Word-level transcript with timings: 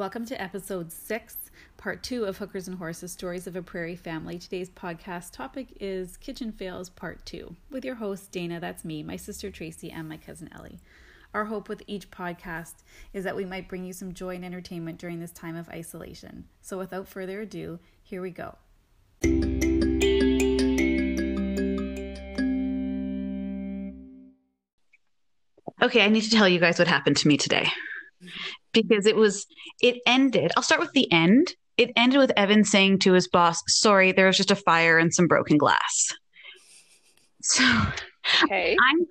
Welcome 0.00 0.24
to 0.24 0.40
episode 0.40 0.90
six, 0.90 1.36
part 1.76 2.02
two 2.02 2.24
of 2.24 2.38
Hookers 2.38 2.66
and 2.66 2.78
Horses 2.78 3.12
Stories 3.12 3.46
of 3.46 3.54
a 3.54 3.60
Prairie 3.60 3.96
Family. 3.96 4.38
Today's 4.38 4.70
podcast 4.70 5.30
topic 5.32 5.76
is 5.78 6.16
Kitchen 6.16 6.52
Fails, 6.52 6.88
part 6.88 7.26
two, 7.26 7.54
with 7.70 7.84
your 7.84 7.96
host, 7.96 8.32
Dana, 8.32 8.58
that's 8.58 8.82
me, 8.82 9.02
my 9.02 9.16
sister 9.16 9.50
Tracy, 9.50 9.90
and 9.90 10.08
my 10.08 10.16
cousin 10.16 10.48
Ellie. 10.54 10.78
Our 11.34 11.44
hope 11.44 11.68
with 11.68 11.82
each 11.86 12.10
podcast 12.10 12.76
is 13.12 13.24
that 13.24 13.36
we 13.36 13.44
might 13.44 13.68
bring 13.68 13.84
you 13.84 13.92
some 13.92 14.14
joy 14.14 14.36
and 14.36 14.42
entertainment 14.42 14.96
during 14.96 15.20
this 15.20 15.32
time 15.32 15.54
of 15.54 15.68
isolation. 15.68 16.46
So 16.62 16.78
without 16.78 17.06
further 17.06 17.42
ado, 17.42 17.78
here 18.02 18.22
we 18.22 18.30
go. 18.30 18.56
Okay, 25.82 26.02
I 26.02 26.08
need 26.08 26.22
to 26.22 26.30
tell 26.30 26.48
you 26.48 26.58
guys 26.58 26.78
what 26.78 26.88
happened 26.88 27.18
to 27.18 27.28
me 27.28 27.36
today 27.36 27.70
because 28.72 29.06
it 29.06 29.16
was, 29.16 29.46
it 29.80 29.98
ended. 30.06 30.52
I'll 30.56 30.62
start 30.62 30.80
with 30.80 30.92
the 30.92 31.10
end. 31.12 31.54
It 31.76 31.90
ended 31.96 32.18
with 32.18 32.32
Evan 32.36 32.64
saying 32.64 33.00
to 33.00 33.12
his 33.12 33.28
boss, 33.28 33.62
Sorry, 33.66 34.12
there 34.12 34.26
was 34.26 34.36
just 34.36 34.50
a 34.50 34.56
fire 34.56 34.98
and 34.98 35.12
some 35.12 35.26
broken 35.26 35.58
glass. 35.58 36.14
So 37.42 37.64
Okay. 38.44 38.76
I'm 38.78 39.06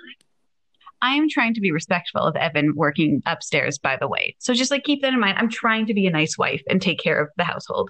I 1.02 1.16
am 1.16 1.30
trying 1.30 1.54
to 1.54 1.62
be 1.62 1.72
respectful 1.72 2.22
of 2.22 2.35
Evan 2.35 2.73
working 2.76 3.23
upstairs, 3.26 3.77
by 3.77 3.95
the 3.95 4.08
way. 4.08 4.35
So 4.40 4.54
just 4.54 4.72
like 4.72 4.84
keep 4.84 5.02
that 5.02 5.13
in 5.13 5.20
mind. 5.20 5.38
I'm 5.38 5.49
trying 5.49 5.85
to 5.85 5.94
be 5.94 6.05
a 6.07 6.12
nice 6.12 6.38
wife 6.38 6.62
and 6.70 6.82
take 6.82 6.99
care 6.99 7.21
of 7.21 7.30
the 7.38 7.46
household. 7.46 7.90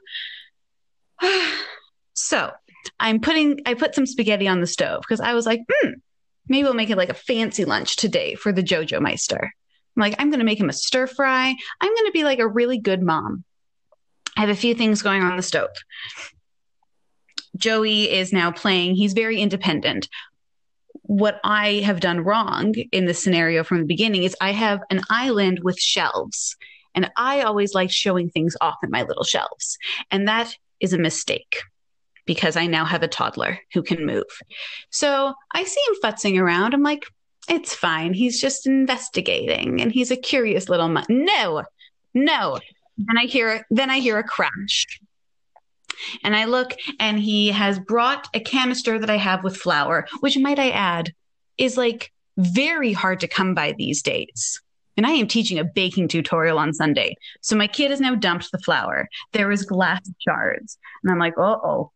so 2.13 2.51
I'm 2.99 3.19
putting 3.19 3.61
I 3.65 3.73
put 3.73 3.95
some 3.95 4.05
spaghetti 4.05 4.47
on 4.47 4.61
the 4.61 4.67
stove 4.67 5.01
because 5.01 5.19
I 5.19 5.33
was 5.33 5.45
like, 5.45 5.61
hmm, 5.69 5.91
maybe 6.47 6.63
we'll 6.63 6.73
make 6.73 6.89
it 6.91 6.97
like 6.97 7.09
a 7.09 7.15
fancy 7.15 7.65
lunch 7.65 7.95
today 7.95 8.35
for 8.35 8.51
the 8.51 8.63
Jojo 8.63 9.01
Meister. 9.01 9.53
Like, 9.99 10.15
I'm 10.17 10.31
gonna 10.31 10.43
make 10.43 10.59
him 10.59 10.69
a 10.69 10.73
stir 10.73 11.07
fry. 11.07 11.55
I'm 11.81 11.95
gonna 11.95 12.11
be 12.11 12.23
like 12.23 12.39
a 12.39 12.47
really 12.47 12.79
good 12.79 13.01
mom. 13.01 13.43
I 14.37 14.41
have 14.41 14.49
a 14.49 14.55
few 14.55 14.73
things 14.73 15.01
going 15.01 15.21
on 15.21 15.35
the 15.37 15.43
stove. 15.43 15.69
Joey 17.57 18.09
is 18.09 18.31
now 18.31 18.51
playing. 18.51 18.95
He's 18.95 19.13
very 19.13 19.41
independent 19.41 20.07
what 21.09 21.39
I 21.43 21.81
have 21.85 22.01
done 22.01 22.19
wrong 22.19 22.75
in 22.91 23.07
this 23.07 23.23
scenario 23.23 23.63
from 23.63 23.79
the 23.79 23.85
beginning 23.85 24.21
is 24.21 24.35
I 24.39 24.51
have 24.51 24.81
an 24.91 25.01
island 25.09 25.61
with 25.63 25.79
shelves, 25.79 26.55
and 26.93 27.09
I 27.17 27.41
always 27.41 27.73
like 27.73 27.89
showing 27.89 28.29
things 28.29 28.55
off 28.61 28.75
in 28.83 28.91
my 28.91 29.01
little 29.01 29.23
shelves. 29.23 29.79
And 30.11 30.27
that 30.27 30.53
is 30.79 30.93
a 30.93 30.99
mistake 30.99 31.63
because 32.27 32.55
I 32.55 32.67
now 32.67 32.85
have 32.85 33.01
a 33.01 33.07
toddler 33.07 33.57
who 33.73 33.81
can 33.81 34.05
move. 34.05 34.27
So 34.91 35.33
I 35.51 35.63
see 35.63 35.81
him 35.87 35.95
futzing 36.03 36.39
around. 36.39 36.75
I'm 36.75 36.83
like, 36.83 37.07
it's 37.47 37.73
fine. 37.73 38.13
He's 38.13 38.39
just 38.39 38.67
investigating 38.67 39.81
and 39.81 39.91
he's 39.91 40.11
a 40.11 40.17
curious 40.17 40.69
little 40.69 40.89
mu-. 40.89 41.01
No, 41.09 41.63
no. 42.13 42.59
Then 42.97 43.17
I 43.17 43.25
hear 43.25 43.65
then 43.69 43.89
I 43.89 43.99
hear 43.99 44.17
a 44.17 44.23
crash. 44.23 44.85
And 46.23 46.35
I 46.35 46.45
look, 46.45 46.75
and 46.99 47.19
he 47.19 47.49
has 47.49 47.77
brought 47.77 48.27
a 48.33 48.39
canister 48.39 48.99
that 48.99 49.09
I 49.09 49.17
have 49.17 49.43
with 49.43 49.57
flour, 49.57 50.07
which 50.21 50.37
might 50.37 50.59
I 50.59 50.69
add 50.69 51.13
is 51.57 51.75
like 51.75 52.11
very 52.37 52.93
hard 52.93 53.19
to 53.19 53.27
come 53.27 53.53
by 53.53 53.73
these 53.77 54.01
days. 54.01 54.61
And 54.95 55.05
I 55.05 55.11
am 55.11 55.27
teaching 55.27 55.59
a 55.59 55.63
baking 55.63 56.07
tutorial 56.07 56.57
on 56.57 56.73
Sunday. 56.73 57.15
So 57.41 57.55
my 57.55 57.67
kid 57.67 57.91
has 57.91 58.01
now 58.01 58.15
dumped 58.15 58.51
the 58.51 58.59
flour. 58.59 59.09
There 59.33 59.51
is 59.51 59.63
glass 59.63 60.01
shards. 60.19 60.77
And 61.03 61.11
I'm 61.11 61.19
like, 61.19 61.37
uh 61.37 61.57
oh, 61.63 61.91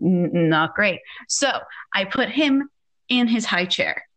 not 0.00 0.74
great. 0.74 1.00
So 1.28 1.50
I 1.94 2.04
put 2.04 2.28
him 2.28 2.68
in 3.08 3.26
his 3.26 3.44
high 3.44 3.66
chair. 3.66 4.07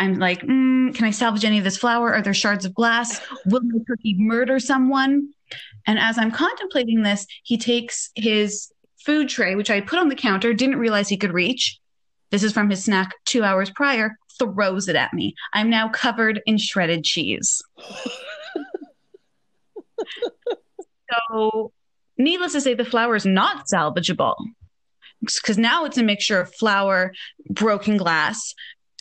I'm 0.00 0.14
like, 0.14 0.40
mm, 0.40 0.94
can 0.94 1.04
I 1.04 1.10
salvage 1.10 1.44
any 1.44 1.58
of 1.58 1.64
this 1.64 1.76
flour? 1.76 2.14
Are 2.14 2.22
there 2.22 2.32
shards 2.32 2.64
of 2.64 2.74
glass? 2.74 3.20
Will 3.44 3.60
my 3.62 3.78
cookie 3.86 4.16
murder 4.18 4.58
someone? 4.58 5.28
And 5.86 5.98
as 5.98 6.16
I'm 6.16 6.30
contemplating 6.30 7.02
this, 7.02 7.26
he 7.44 7.58
takes 7.58 8.10
his 8.14 8.72
food 9.04 9.28
tray, 9.28 9.54
which 9.56 9.70
I 9.70 9.82
put 9.82 9.98
on 9.98 10.08
the 10.08 10.14
counter, 10.14 10.54
didn't 10.54 10.78
realize 10.78 11.08
he 11.08 11.18
could 11.18 11.34
reach. 11.34 11.78
This 12.30 12.42
is 12.42 12.52
from 12.52 12.70
his 12.70 12.82
snack 12.82 13.12
two 13.26 13.44
hours 13.44 13.68
prior, 13.70 14.16
throws 14.38 14.88
it 14.88 14.96
at 14.96 15.12
me. 15.12 15.34
I'm 15.52 15.68
now 15.68 15.90
covered 15.90 16.40
in 16.46 16.56
shredded 16.56 17.04
cheese. 17.04 17.62
so, 21.30 21.72
needless 22.16 22.52
to 22.52 22.62
say, 22.62 22.72
the 22.72 22.86
flour 22.86 23.16
is 23.16 23.26
not 23.26 23.66
salvageable 23.66 24.36
because 25.20 25.58
now 25.58 25.84
it's 25.84 25.98
a 25.98 26.02
mixture 26.02 26.40
of 26.40 26.54
flour, 26.54 27.12
broken 27.50 27.98
glass, 27.98 28.54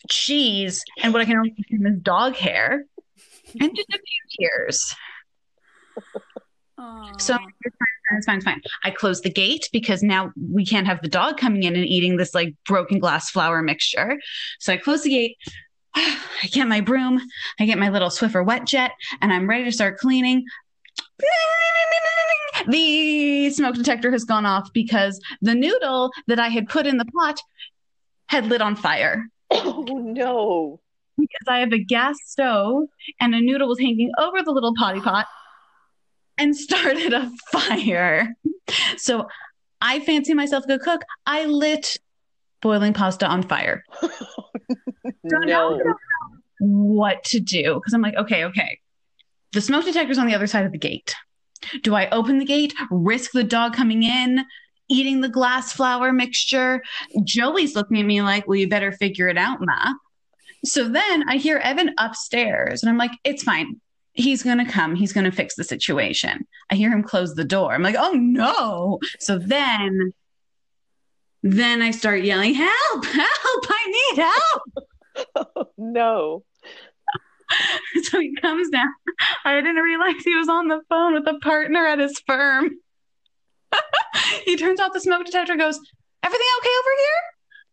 cheese, 0.10 0.84
and 1.02 1.14
what 1.14 1.22
I 1.22 1.26
can 1.26 1.38
only 1.38 1.52
consume 1.52 1.86
is 1.88 2.00
dog 2.02 2.36
hair, 2.36 2.86
and 3.60 3.76
just 3.76 3.90
a 3.90 4.00
few 4.00 4.48
tears. 4.48 4.96
So 7.18 7.38
it's 8.14 8.26
fine, 8.26 8.38
it's 8.38 8.46
fine. 8.46 8.62
I 8.84 8.92
close 8.92 9.22
the 9.22 9.30
gate 9.30 9.68
because 9.74 10.02
now 10.02 10.32
we 10.52 10.66
can't 10.66 10.88
have 10.88 11.02
the 11.02 11.10
dog 11.10 11.38
coming 11.38 11.64
in 11.64 11.76
and 11.76 11.86
eating 11.86 12.16
this 12.18 12.34
like 12.34 12.56
broken 12.66 13.00
glass 13.00 13.30
flour 13.30 13.62
mixture. 13.62 14.18
So 14.60 14.74
I 14.74 14.78
close 14.78 15.04
the 15.04 15.10
gate. 15.10 15.38
I 15.96 16.48
get 16.52 16.68
my 16.68 16.82
broom, 16.82 17.20
I 17.60 17.66
get 17.66 17.78
my 17.78 17.90
little 17.90 18.10
Swiffer 18.10 18.46
wet 18.46 18.66
jet, 18.66 18.92
and 19.22 19.34
I'm 19.34 19.50
ready 19.50 19.66
to 19.66 19.72
start 19.72 19.98
cleaning. 19.98 20.46
The 22.68 23.50
smoke 23.52 23.76
detector 23.76 24.12
has 24.12 24.24
gone 24.24 24.46
off 24.46 24.72
because 24.74 25.20
the 25.42 25.56
noodle 25.56 26.12
that 26.28 26.40
I 26.40 26.50
had 26.50 26.70
put 26.70 26.88
in 26.88 26.98
the 26.98 27.06
pot 27.06 27.40
had 28.28 28.48
lit 28.48 28.62
on 28.62 28.76
fire. 28.76 29.28
Oh 29.52 29.84
no. 29.88 30.80
Because 31.18 31.48
I 31.48 31.60
have 31.60 31.74
a 31.74 31.80
gas 31.80 32.16
stove 32.26 32.88
and 33.20 33.36
a 33.36 33.42
noodle 33.42 33.68
was 33.68 33.80
hanging 33.80 34.12
over 34.18 34.42
the 34.42 34.52
little 34.52 34.74
potty 34.76 35.02
pot 35.02 35.28
and 36.38 36.56
started 36.56 37.14
a 37.14 37.30
fire. 37.52 38.36
So 38.98 39.28
I 39.82 40.00
fancy 40.00 40.34
myself 40.34 40.64
a 40.64 40.68
good 40.68 40.82
cook. 40.82 41.02
I 41.26 41.46
lit 41.46 41.98
boiling 42.62 42.94
pasta 42.94 43.28
on 43.28 43.44
fire. 43.44 43.84
So 45.30 45.38
now 45.40 45.70
no. 45.70 45.78
don't 45.78 45.86
know 45.86 45.96
what 46.60 47.24
to 47.26 47.40
do 47.40 47.76
because 47.76 47.94
I'm 47.94 48.02
like, 48.02 48.16
okay, 48.16 48.46
okay. 48.46 48.80
The 49.52 49.62
smoke 49.62 49.86
detector's 49.86 50.18
on 50.18 50.28
the 50.28 50.36
other 50.36 50.48
side 50.48 50.66
of 50.66 50.72
the 50.72 50.78
gate. 50.78 51.16
Do 51.84 51.96
I 51.96 52.10
open 52.10 52.40
the 52.40 52.46
gate, 52.46 52.74
risk 52.90 53.32
the 53.32 53.44
dog 53.44 53.74
coming 53.74 54.04
in, 54.04 54.46
eating 54.90 55.22
the 55.22 55.30
glass 55.30 55.74
flour 55.74 56.12
mixture? 56.12 56.82
Joey's 57.24 57.76
looking 57.76 58.00
at 58.00 58.06
me 58.06 58.22
like, 58.22 58.48
well, 58.48 58.58
you 58.58 58.68
better 58.68 58.92
figure 58.92 59.28
it 59.28 59.38
out, 59.38 59.60
Ma. 59.62 59.94
So 60.66 60.90
then 60.90 61.30
I 61.30 61.38
hear 61.38 61.58
Evan 61.58 61.94
upstairs 61.98 62.84
and 62.84 62.90
I'm 62.90 62.98
like, 62.98 63.12
it's 63.24 63.44
fine. 63.44 63.80
He's 64.14 64.44
going 64.44 64.58
to 64.58 64.70
come. 64.70 64.96
He's 64.96 65.14
going 65.14 65.24
to 65.24 65.32
fix 65.32 65.56
the 65.56 65.64
situation. 65.64 66.46
I 66.70 66.76
hear 66.76 66.92
him 66.92 67.04
close 67.04 67.36
the 67.36 67.46
door. 67.46 67.74
I'm 67.74 67.84
like, 67.84 67.96
oh 67.98 68.12
no. 68.14 69.00
So 69.20 69.38
then, 69.38 70.14
then 71.44 71.82
I 71.82 71.92
start 71.92 72.24
yelling, 72.24 72.56
help, 72.56 73.06
help, 73.06 73.66
I 73.70 74.12
need 74.16 74.24
help. 74.24 74.88
no. 75.78 76.44
so 78.04 78.20
he 78.20 78.36
comes 78.36 78.70
down. 78.70 78.90
I 79.46 79.56
didn't 79.56 79.76
realize 79.76 80.24
he 80.24 80.36
was 80.36 80.50
on 80.50 80.68
the 80.68 80.82
phone 80.90 81.14
with 81.14 81.28
a 81.28 81.40
partner 81.40 81.86
at 81.86 82.00
his 82.00 82.20
firm. 82.26 82.72
he 84.46 84.56
turns 84.56 84.80
off 84.80 84.94
the 84.94 85.00
smoke 85.00 85.26
detector, 85.26 85.54
and 85.54 85.62
goes, 85.62 85.80
Everything 86.24 86.48
okay 86.60 86.70
over 86.80 86.96
here? 86.98 87.22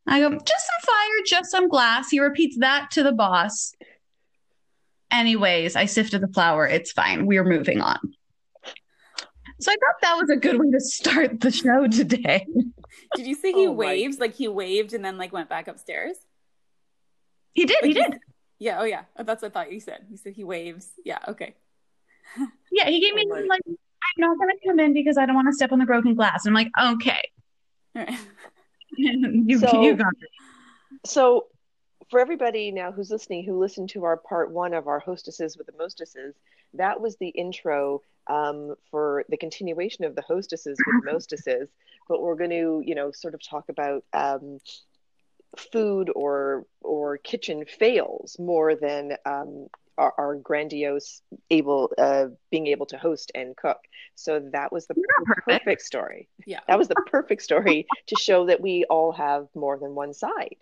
I 0.09 0.21
go, 0.21 0.31
Just 0.45 0.67
some 0.67 0.87
fire, 0.95 1.23
just 1.27 1.51
some 1.51 1.69
glass. 1.69 2.11
He 2.11 2.21
repeats 2.21 2.57
that 2.61 2.91
to 2.93 3.03
the 3.03 3.13
boss. 3.13 3.73
Anyways, 5.11 5.77
I 5.77 5.87
sifted 5.87 6.21
the 6.21 6.29
flour. 6.29 6.67
It's 6.67 6.93
fine. 6.93 7.27
We're 7.27 7.45
moving 7.45 7.81
on. 7.81 7.99
So 9.61 9.71
I 9.73 9.75
thought 9.75 10.01
that 10.03 10.15
was 10.21 10.29
a 10.31 10.37
good 10.37 10.59
way 10.61 10.71
to 10.71 10.81
start 10.81 11.41
the 11.41 11.51
show 11.51 11.87
today. 11.87 12.47
Did 13.17 13.27
you 13.27 13.35
see 13.35 13.53
he 13.53 13.67
Oh 13.67 13.71
my- 13.75 13.87
waves? 13.87 14.19
Like 14.19 14.35
he 14.35 14.49
waved 14.49 14.93
and 14.93 15.05
then 15.05 15.17
like 15.17 15.33
went 15.33 15.49
back 15.49 15.69
upstairs? 15.69 16.17
He 17.55 17.65
did, 17.65 17.79
he 17.83 17.95
Like, 17.95 18.11
did. 18.11 18.21
Yeah, 18.59 18.81
oh 18.81 18.85
yeah. 18.85 19.05
That's 19.17 19.41
what 19.43 19.49
I 19.49 19.53
thought 19.53 19.73
you 19.73 19.81
said. 19.81 20.05
You 20.11 20.19
said 20.19 20.35
he 20.35 20.45
waves. 20.45 20.89
Yeah, 21.05 21.19
okay. 21.29 21.55
Yeah, 22.71 22.89
he 22.91 23.01
gave 23.01 23.13
oh 23.13 23.17
me 23.17 23.27
Oh 23.31 23.35
my- 23.35 23.41
like, 23.67 23.79
I'm 24.17 24.23
not 24.23 24.39
gonna 24.39 24.55
come 24.67 24.81
in 24.81 24.93
because 24.93 25.19
I 25.19 25.27
don't 25.27 25.35
want 25.35 25.49
to 25.49 25.53
step 25.53 25.73
on 25.73 25.79
the 25.79 25.85
broken 25.85 26.15
glass. 26.15 26.47
I'm 26.47 26.55
like, 26.55 26.71
okay. 26.83 27.31
Right. 27.95 28.19
you, 28.97 29.59
So- 29.59 29.83
you 29.83 29.97
got 29.97 30.13
it. 30.21 30.31
So 31.05 31.47
for 32.11 32.21
everybody 32.21 32.71
now 32.71 32.93
who's 32.93 33.11
listening 33.11 33.45
who 33.45 33.59
listened 33.59 33.91
to 33.91 34.05
our 34.05 34.17
part 34.17 34.51
one 34.51 34.73
of 34.75 34.87
our 34.87 34.99
hostesses 35.01 35.57
with 35.57 35.67
the 35.67 35.73
mostesses, 35.79 36.35
that 36.75 37.01
was 37.01 37.17
the 37.17 37.29
intro 37.29 38.01
um, 38.29 38.75
for 38.91 39.25
the 39.29 39.37
continuation 39.37 40.05
of 40.05 40.15
the 40.15 40.23
hostesses 40.23 40.79
with 40.87 41.05
the 41.05 41.13
mostesses. 41.13 41.69
But 42.09 42.23
we're 42.23 42.37
going 42.37 42.51
to, 42.51 42.83
you 42.85 42.95
know, 42.95 43.11
sort 43.13 43.35
of 43.35 43.43
talk 43.43 43.69
about 43.69 44.05
um, 44.13 44.61
food 45.73 46.11
or 46.15 46.65
or 46.81 47.19
kitchen 47.19 47.65
fails 47.67 48.39
more 48.39 48.75
than 48.77 49.17
um, 49.25 49.67
our, 49.99 50.13
our 50.19 50.37
grandiose 50.37 51.23
able 51.51 51.93
uh, 51.99 52.27
being 52.51 52.67
able 52.69 52.87
to 52.87 52.99
host 52.99 53.33
and 53.35 53.57
cook. 53.57 53.79
So 54.15 54.41
that 54.53 54.73
was 54.73 54.87
the 54.87 54.95
perfect. 55.27 55.47
perfect 55.47 55.83
story. 55.83 56.29
Yeah. 56.47 56.61
That 56.69 56.79
was 56.79 56.89
the 56.89 57.03
perfect 57.07 57.43
story 57.43 57.87
to 58.07 58.17
show 58.17 58.47
that 58.47 58.61
we 58.61 58.85
all 58.91 59.13
have 59.13 59.49
more 59.55 59.79
than 59.79 59.95
one 59.95 60.13
side 60.13 60.57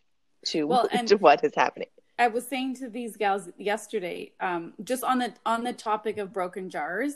to 0.46 0.64
Well, 0.64 0.88
and- 0.92 1.08
to 1.08 1.16
what 1.16 1.42
is 1.44 1.52
happening. 1.54 1.88
I 2.16 2.28
was 2.28 2.46
saying 2.46 2.76
to 2.76 2.88
these 2.88 3.16
gals 3.16 3.48
yesterday, 3.58 4.30
um, 4.38 4.74
just 4.84 5.02
on 5.02 5.18
the 5.18 5.34
on 5.44 5.64
the 5.64 5.72
topic 5.72 6.16
of 6.18 6.32
broken 6.32 6.70
jars, 6.70 7.14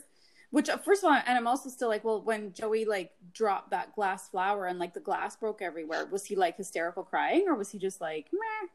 Which 0.51 0.69
uh, 0.69 0.77
first 0.79 1.05
of 1.05 1.11
all, 1.11 1.21
and 1.25 1.37
I'm 1.39 1.47
also 1.47 1.69
still 1.71 1.89
like, 1.89 2.03
well, 2.05 2.21
when 2.21 2.53
Joey 2.53 2.85
like 2.85 3.13
dropped 3.33 3.71
that 3.71 3.95
glass 3.95 4.29
flower 4.29 4.67
and 4.67 4.81
like 4.81 4.95
the 4.95 5.01
glass 5.01 5.37
broke 5.37 5.63
everywhere, 5.63 6.07
was 6.07 6.25
he 6.25 6.35
like 6.35 6.57
hysterical 6.57 7.05
crying 7.05 7.45
or 7.47 7.55
was 7.55 7.71
he 7.71 7.79
just 7.79 8.01
like, 8.01 8.27
meh? 8.33 8.69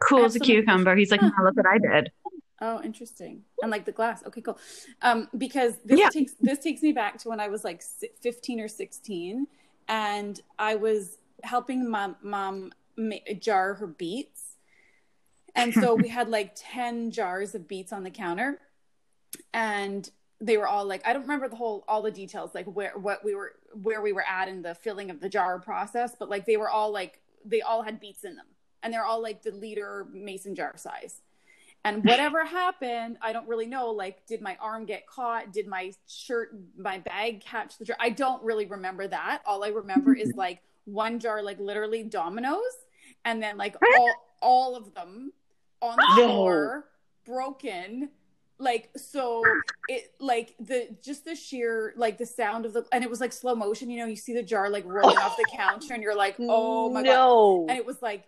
Cool 0.00 0.24
as 0.24 0.36
a 0.36 0.40
cucumber. 0.40 0.96
He's 0.96 1.10
like, 1.10 1.22
no, 1.22 1.30
look 1.42 1.56
what 1.56 1.66
I 1.66 1.78
did. 1.78 2.10
Oh, 2.62 2.82
interesting. 2.82 3.42
And 3.62 3.70
like 3.70 3.84
the 3.84 3.92
glass. 3.92 4.22
Okay, 4.26 4.40
cool. 4.42 4.58
Um, 5.02 5.28
because 5.38 5.76
this 5.84 5.98
Yeah. 5.98 6.08
takes 6.10 6.34
this 6.40 6.58
takes 6.58 6.82
me 6.82 6.92
back 6.92 7.18
to 7.18 7.28
when 7.28 7.40
I 7.40 7.48
was 7.48 7.64
like 7.64 7.82
15 7.82 8.60
or 8.60 8.68
16, 8.68 9.46
and 9.88 10.40
I 10.58 10.74
was 10.76 11.18
helping 11.42 11.88
mom 11.88 12.16
mom 12.22 12.72
ma- 12.96 13.16
jar 13.38 13.74
her 13.74 13.86
beets, 13.86 14.56
and 15.54 15.72
so 15.72 15.94
we 15.94 16.08
had 16.18 16.28
like 16.28 16.52
10 16.54 17.10
jars 17.12 17.54
of 17.54 17.66
beets 17.66 17.92
on 17.92 18.02
the 18.02 18.10
counter, 18.10 18.60
and 19.54 20.10
they 20.40 20.56
were 20.56 20.66
all 20.68 20.84
like 20.84 21.06
I 21.06 21.12
don't 21.12 21.22
remember 21.22 21.48
the 21.48 21.56
whole 21.56 21.84
all 21.88 22.02
the 22.02 22.10
details 22.10 22.54
like 22.54 22.66
where 22.66 22.92
what 22.96 23.24
we 23.24 23.34
were 23.34 23.52
where 23.74 24.00
we 24.02 24.12
were 24.12 24.24
at 24.28 24.48
in 24.48 24.62
the 24.62 24.74
filling 24.74 25.10
of 25.10 25.20
the 25.20 25.28
jar 25.30 25.58
process, 25.58 26.14
but 26.18 26.28
like 26.28 26.44
they 26.46 26.56
were 26.58 26.68
all 26.70 26.90
like 26.92 27.20
they 27.44 27.62
all 27.62 27.82
had 27.82 28.00
beets 28.00 28.24
in 28.24 28.36
them, 28.36 28.46
and 28.82 28.92
they're 28.92 29.04
all 29.04 29.22
like 29.22 29.42
the 29.42 29.50
liter 29.52 30.06
mason 30.12 30.54
jar 30.54 30.76
size. 30.76 31.22
And 31.84 32.04
whatever 32.04 32.44
happened, 32.44 33.18
I 33.22 33.32
don't 33.32 33.48
really 33.48 33.66
know. 33.66 33.90
Like, 33.90 34.26
did 34.26 34.40
my 34.40 34.56
arm 34.60 34.84
get 34.84 35.06
caught? 35.06 35.52
Did 35.52 35.66
my 35.66 35.92
shirt, 36.06 36.54
my 36.76 36.98
bag 36.98 37.40
catch 37.40 37.78
the 37.78 37.84
jar? 37.84 37.96
I 37.98 38.10
don't 38.10 38.42
really 38.42 38.66
remember 38.66 39.06
that. 39.08 39.42
All 39.46 39.64
I 39.64 39.68
remember 39.68 40.14
is 40.14 40.32
like 40.36 40.60
one 40.84 41.18
jar, 41.18 41.42
like 41.42 41.58
literally 41.58 42.02
dominoes, 42.04 42.60
and 43.24 43.42
then 43.42 43.56
like 43.56 43.76
all 43.98 44.14
all 44.42 44.76
of 44.76 44.94
them 44.94 45.32
on 45.80 45.96
the 45.96 46.14
floor, 46.14 46.86
broken. 47.24 48.10
Like 48.58 48.90
so, 48.94 49.42
it 49.88 50.12
like 50.20 50.54
the 50.60 50.94
just 51.02 51.24
the 51.24 51.34
sheer 51.34 51.94
like 51.96 52.18
the 52.18 52.26
sound 52.26 52.66
of 52.66 52.74
the 52.74 52.84
and 52.92 53.02
it 53.02 53.08
was 53.08 53.18
like 53.18 53.32
slow 53.32 53.54
motion. 53.54 53.88
You 53.88 54.00
know, 54.00 54.06
you 54.06 54.16
see 54.16 54.34
the 54.34 54.42
jar 54.42 54.68
like 54.68 54.84
rolling 54.84 55.16
off 55.16 55.34
the 55.38 55.46
counter, 55.56 55.94
and 55.94 56.02
you're 56.02 56.14
like, 56.14 56.36
oh 56.40 56.90
my 56.90 57.02
god 57.02 57.08
no. 57.08 57.66
and 57.70 57.78
it 57.78 57.86
was 57.86 58.02
like 58.02 58.24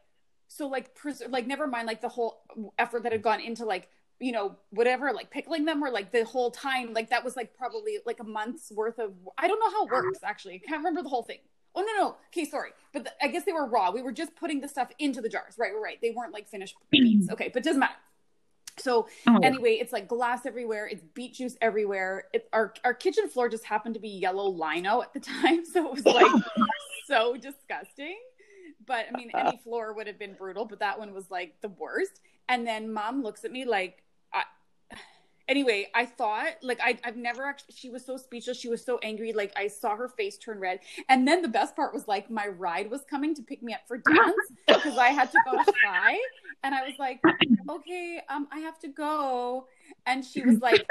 so 0.53 0.69
like 0.69 0.95
pres- 0.95 1.23
like 1.29 1.47
never 1.47 1.67
mind 1.67 1.87
like 1.87 2.01
the 2.01 2.09
whole 2.09 2.43
effort 2.79 3.03
that 3.05 3.13
had 3.13 3.23
gone 3.23 3.41
into 3.41 3.65
like 3.65 3.89
you 4.21 4.33
know 4.33 4.57
whatever 4.71 5.13
like 5.13 5.31
pickling 5.31 5.65
them 5.65 5.83
or 5.83 5.91
like 5.91 6.13
the 6.13 6.25
whole 6.25 6.51
time 6.51 6.93
like 6.93 7.11
that 7.11 7.25
was 7.25 7.37
like 7.37 7.57
probably 7.57 7.99
like 8.07 8.21
a 8.21 8.25
month's 8.25 8.71
worth 8.71 8.99
of 8.99 9.13
i 9.39 9.49
don't 9.49 9.59
know 9.59 9.71
how 9.71 9.87
it 9.87 9.91
works 9.91 10.21
actually. 10.23 10.55
I 10.55 10.59
can't 10.59 10.79
remember 10.79 11.03
the 11.03 11.09
whole 11.09 11.23
thing. 11.23 11.39
Oh 11.75 11.81
no 11.81 12.03
no 12.03 12.17
okay 12.29 12.45
sorry. 12.45 12.71
But 12.93 13.05
the, 13.05 13.13
i 13.23 13.29
guess 13.29 13.45
they 13.45 13.53
were 13.53 13.67
raw. 13.67 13.91
We 13.91 14.03
were 14.03 14.13
just 14.13 14.37
putting 14.37 14.61
the 14.61 14.69
stuff 14.69 14.91
into 14.99 15.21
the 15.21 15.29
jars. 15.29 15.55
Right 15.59 15.73
right 15.75 15.99
they 16.01 16.11
weren't 16.11 16.33
like 16.33 16.49
finished 16.49 16.77
beets 16.91 17.31
okay 17.33 17.49
but 17.53 17.61
it 17.63 17.65
doesn't 17.65 17.81
matter. 17.81 17.95
So 18.79 19.09
Oh, 19.27 19.39
anyway 19.43 19.73
it's 19.81 19.93
like 19.93 20.07
glass 20.07 20.47
everywhere. 20.47 20.87
It's 20.87 21.03
beet 21.15 21.35
juice 21.35 21.57
everywhere. 21.61 22.25
It, 22.33 22.49
our 22.53 22.75
our 22.85 22.95
kitchen 22.95 23.29
floor 23.29 23.49
just 23.49 23.65
happened 23.65 23.95
to 23.95 24.01
be 24.01 24.09
yellow 24.09 24.49
lino 24.49 25.03
at 25.03 25.13
the 25.15 25.21
time. 25.35 25.65
So 25.65 25.87
it 25.87 25.93
was 25.95 26.05
like 26.05 26.31
so 27.07 27.37
disgusting 27.37 28.19
but 28.87 29.07
i 29.13 29.17
mean 29.17 29.31
any 29.35 29.59
floor 29.59 29.93
would 29.93 30.07
have 30.07 30.19
been 30.19 30.35
brutal 30.35 30.65
but 30.65 30.81
that 30.81 30.99
one 30.99 31.13
was 31.13 31.31
like 31.31 31.55
the 31.61 31.69
worst. 31.69 32.21
And 32.49 32.67
then 32.67 32.93
mom 32.93 33.23
looks 33.23 33.45
at 33.45 33.53
me 33.53 33.65
like 33.65 34.03
I, 34.33 34.45
anyway 35.49 35.89
i 35.95 36.05
thought 36.07 36.55
like 36.63 36.79
I, 36.83 36.99
i've 37.05 37.17
never 37.17 37.45
actually 37.45 37.75
she 37.75 37.91
was 37.91 38.05
so 38.05 38.17
speechless. 38.17 38.59
She 38.59 38.69
was 38.69 38.85
so 38.85 38.99
angry. 39.03 39.33
Like 39.33 39.53
i 39.57 39.69
saw 39.69 39.97
her 39.97 40.09
face 40.09 40.37
turn 40.37 40.59
red. 40.59 40.81
And 41.09 41.27
then 41.27 41.43
the 41.43 41.49
best 41.49 41.77
part 41.77 41.95
was 41.95 42.09
like 42.09 42.31
my 42.31 42.47
ride 42.47 42.91
was 42.91 43.03
coming 43.09 43.35
to 43.35 43.43
pick 43.43 43.63
me 43.63 43.75
up 43.75 43.81
for 43.87 43.99
dance 44.07 44.35
because 44.67 44.99
i 44.99 45.09
had 45.09 45.31
to 45.33 45.39
go 45.45 45.63
to 45.63 45.73
and 46.65 46.75
i 46.75 46.83
was 46.83 46.95
like 46.99 47.21
okay 47.69 48.21
um 48.29 48.49
i 48.53 48.59
have 48.61 48.79
to 48.81 48.89
go. 48.89 49.67
And 50.07 50.25
she 50.25 50.43
was 50.43 50.59
like 50.61 50.85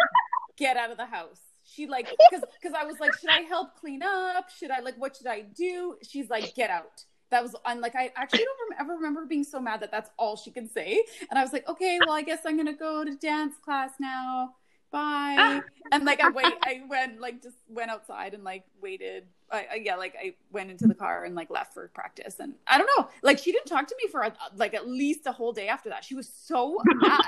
get 0.58 0.78
out 0.78 0.92
of 0.92 0.98
the 0.98 1.06
house. 1.06 1.42
She 1.64 1.88
like 1.88 2.10
because 2.10 2.46
because 2.62 2.76
i 2.78 2.86
was 2.86 3.00
like 3.00 3.14
should 3.20 3.30
i 3.30 3.42
help 3.42 3.76
clean 3.76 4.02
up? 4.04 4.50
Should 4.50 4.72
i 4.72 4.80
like 4.80 4.96
what 4.98 5.16
should 5.18 5.28
i 5.28 5.42
do? 5.42 5.98
She's 6.02 6.30
like 6.30 6.56
get 6.56 6.70
out 6.70 7.04
that 7.32 7.42
was 7.42 7.56
on 7.66 7.82
like 7.82 7.96
i 7.96 8.12
actually 8.16 8.44
don't 8.44 8.80
ever 8.80 8.94
remember 8.94 9.26
being 9.26 9.44
so 9.44 9.60
mad 9.60 9.82
that 9.82 9.92
that's 9.92 10.12
all 10.18 10.36
she 10.36 10.52
could 10.52 10.72
say. 10.72 11.04
And 11.30 11.40
i 11.40 11.42
was 11.42 11.52
like 11.52 11.68
okay 11.68 11.98
well 12.06 12.14
i 12.14 12.22
guess 12.22 12.42
i'm 12.46 12.58
gonna 12.58 12.74
go 12.74 13.04
to 13.04 13.16
dance 13.16 13.56
class 13.64 13.92
now. 14.00 14.54
Bye. 14.92 15.62
And 15.94 16.06
like 16.06 16.22
i 16.22 16.30
wait 16.30 16.54
i 16.64 16.82
went 16.88 17.20
like 17.20 17.42
just 17.42 17.58
went 17.68 17.92
outside 17.92 18.34
and 18.34 18.44
like 18.44 18.64
waited. 18.82 19.26
I, 19.52 19.68
I 19.72 19.76
yeah 19.84 19.96
like 19.96 20.16
i 20.16 20.34
went 20.52 20.70
into 20.72 20.88
the 20.88 20.96
car 20.96 21.26
and 21.26 21.36
like 21.36 21.50
left 21.50 21.74
for 21.74 21.88
practice. 21.90 22.36
And 22.40 22.54
i 22.68 22.78
don't 22.78 22.90
know 22.98 23.10
like 23.24 23.40
she 23.40 23.52
didn't 23.52 23.68
talk 23.68 23.88
to 23.88 23.96
me 24.02 24.10
for 24.10 24.24
uh, 24.24 24.32
like 24.56 24.74
at 24.74 24.88
least 24.88 25.26
a 25.26 25.32
whole 25.32 25.54
day 25.54 25.68
after 25.68 25.90
that. 25.90 26.04
She 26.04 26.16
was 26.16 26.30
so 26.30 26.80
mad. 26.86 27.22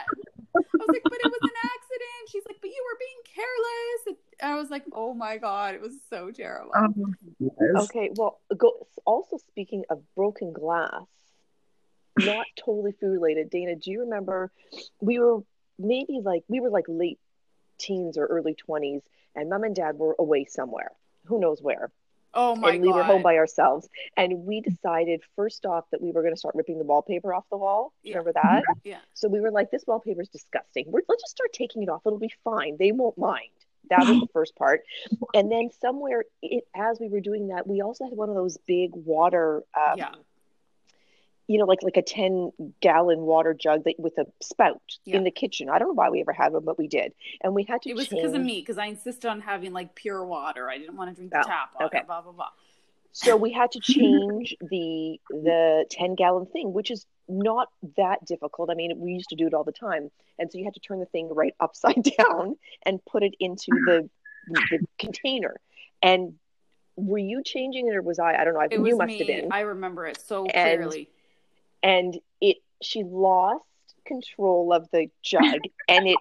I 0.56 0.60
was 0.78 0.88
like, 0.88 1.02
but 1.04 1.14
it 1.14 1.26
was 1.26 1.52
accident. 2.04 2.30
She's 2.32 2.44
like, 2.48 2.58
but 2.62 2.70
you 2.70 2.84
were 2.86 2.98
being 3.00 3.22
careless. 3.36 4.20
And 4.42 4.52
I 4.52 4.56
was 4.56 4.70
like, 4.70 4.84
oh 4.94 5.14
my 5.14 5.38
god, 5.38 5.76
it 5.76 5.82
was 5.82 5.94
so 6.10 6.32
terrible. 6.32 6.72
Oh, 6.76 6.94
yes. 7.40 7.84
Okay, 7.84 8.12
well, 8.16 8.40
go, 8.58 8.88
also 9.06 9.38
speaking 9.38 9.84
of 9.90 10.02
broken 10.16 10.54
glass, 10.54 11.04
not 12.18 12.46
totally 12.66 12.94
food 12.94 13.12
related. 13.12 13.50
Dana, 13.50 13.76
do 13.76 13.92
you 13.92 14.02
remember 14.02 14.52
we 15.02 15.20
were 15.20 15.40
maybe 15.80 16.20
like 16.24 16.44
we 16.48 16.60
were 16.60 16.70
like 16.70 16.86
late 16.88 17.20
teens 17.78 18.18
or 18.18 18.26
early 18.26 18.56
20s 18.70 19.02
and 19.36 19.50
mom 19.50 19.64
and 19.64 19.76
dad 19.76 19.98
were 19.98 20.16
away 20.20 20.46
somewhere. 20.46 20.92
Who 21.26 21.40
knows 21.40 21.62
where? 21.62 21.92
Oh 22.34 22.56
my 22.56 22.72
and 22.72 22.82
we 22.82 22.88
god. 22.90 22.96
were 22.96 23.04
home 23.04 23.22
by 23.22 23.38
ourselves. 23.38 23.88
And 24.18 24.46
we 24.46 24.62
decided 24.62 25.22
first 25.36 25.66
off 25.66 25.86
that 25.92 26.02
we 26.02 26.12
were 26.12 26.22
going 26.22 26.34
to 26.34 26.40
start 26.40 26.56
ripping 26.56 26.78
the 26.80 26.84
wallpaper 26.86 27.34
off 27.34 27.46
the 27.52 27.58
wall. 27.58 27.94
Yeah. 28.04 28.18
Remember 28.18 28.34
that? 28.42 28.64
yeah. 28.84 29.00
So 29.14 29.28
we 29.28 29.40
were 29.40 29.52
like, 29.52 29.72
this 29.72 29.84
wallpaper 29.86 30.22
is 30.22 30.30
disgusting. 30.30 30.86
We're, 30.88 31.02
let's 31.08 31.24
just 31.24 31.32
start 31.32 31.54
taking 31.54 31.84
it 31.84 31.90
off. 31.90 32.02
It'll 32.06 32.20
be 32.20 32.34
fine. 32.44 32.78
They 32.78 32.92
won't 32.92 33.18
mind. 33.18 33.50
That 33.90 34.00
was 34.08 34.20
the 34.20 34.28
first 34.34 34.56
part. 34.56 34.82
And 35.34 35.52
then 35.52 35.70
somewhere 35.82 36.26
it, 36.42 36.64
as 36.76 37.00
we 37.00 37.10
were 37.10 37.22
doing 37.22 37.50
that, 37.50 37.68
we 37.68 37.82
also 37.82 38.06
had 38.06 38.14
one 38.14 38.30
of 38.30 38.36
those 38.36 38.58
big 38.66 38.92
water, 38.94 39.64
um, 39.78 39.98
Yeah. 39.98 40.12
You 41.48 41.58
know, 41.60 41.66
like 41.66 41.84
like 41.84 41.98
a 41.98 42.02
10 42.02 42.52
gallon 42.82 43.22
water 43.22 43.54
jug 43.54 43.84
that, 43.84 43.96
with 44.00 44.18
a 44.18 44.26
spout 44.42 44.82
Yeah. 45.06 45.18
in 45.18 45.24
the 45.24 45.32
kitchen. 45.32 45.70
I 45.70 45.78
don't 45.80 45.90
know 45.90 45.94
why 45.94 46.10
we 46.10 46.22
ever 46.22 46.32
had 46.34 46.54
one, 46.54 46.64
but 46.64 46.78
we 46.78 46.88
did. 46.88 47.14
And 47.42 47.54
we 47.54 47.64
had 47.64 47.82
to 47.84 47.90
It 47.90 47.96
was 47.96 48.08
because 48.08 48.34
of 48.34 48.42
me, 48.42 48.62
because 48.62 48.78
I 48.78 48.86
insisted 48.86 49.28
on 49.30 49.42
having 49.42 49.74
like 49.74 49.94
pure 49.96 50.24
water. 50.26 50.70
I 50.70 50.78
didn't 50.78 50.96
want 50.96 51.10
to 51.12 51.16
drink 51.16 51.32
the 51.32 51.40
Oh, 51.40 51.44
tap 51.44 51.72
water. 51.76 51.86
okay. 51.88 52.02
Blah 52.06 52.22
blah 52.22 52.32
blah. 52.32 52.50
So 53.12 53.36
we 53.38 53.52
had 53.52 53.72
to 53.74 53.80
change 53.84 54.56
the 54.62 55.20
the 55.30 55.86
10 55.92 56.16
gallon 56.16 56.46
thing, 56.48 56.72
which 56.74 56.90
is 56.90 57.06
not 57.28 57.70
that 57.98 58.26
difficult. 58.26 58.70
I 58.70 58.74
mean, 58.76 58.94
we 59.00 59.12
used 59.12 59.30
to 59.30 59.36
do 59.36 59.46
it 59.48 59.54
all 59.54 59.64
the 59.64 59.72
time. 59.72 60.12
And 60.40 60.52
so 60.52 60.58
you 60.58 60.64
had 60.66 60.74
to 60.76 60.80
turn 60.80 61.00
the 61.00 61.06
thing 61.08 61.30
right 61.30 61.54
upside 61.60 62.04
down 62.18 62.56
and 62.86 63.04
put 63.06 63.22
it 63.24 63.36
into 63.40 63.68
the 63.86 64.10
the 64.48 64.80
container. 64.98 65.56
And 66.02 66.36
were 66.96 67.18
you 67.18 67.42
changing 67.44 67.88
it 67.88 67.96
or 67.96 68.02
was 68.02 68.20
I? 68.20 68.36
I 68.36 68.44
don't 68.44 68.54
know. 68.54 68.60
I, 68.62 68.66
It 68.66 68.74
you 68.80 68.96
must 68.98 69.08
me. 69.08 69.18
have 69.18 69.28
been. 69.28 69.52
I 69.52 69.62
remember 69.62 70.06
it 70.06 70.20
so 70.22 70.46
And- 70.46 70.80
clearly. 70.80 71.10
And 71.84 72.18
it 72.42 72.58
she 72.82 73.04
lost 73.04 73.64
control 74.06 74.74
of 74.74 74.90
the 74.92 75.08
jug 75.22 75.44
and 75.88 76.08
it 76.08 76.18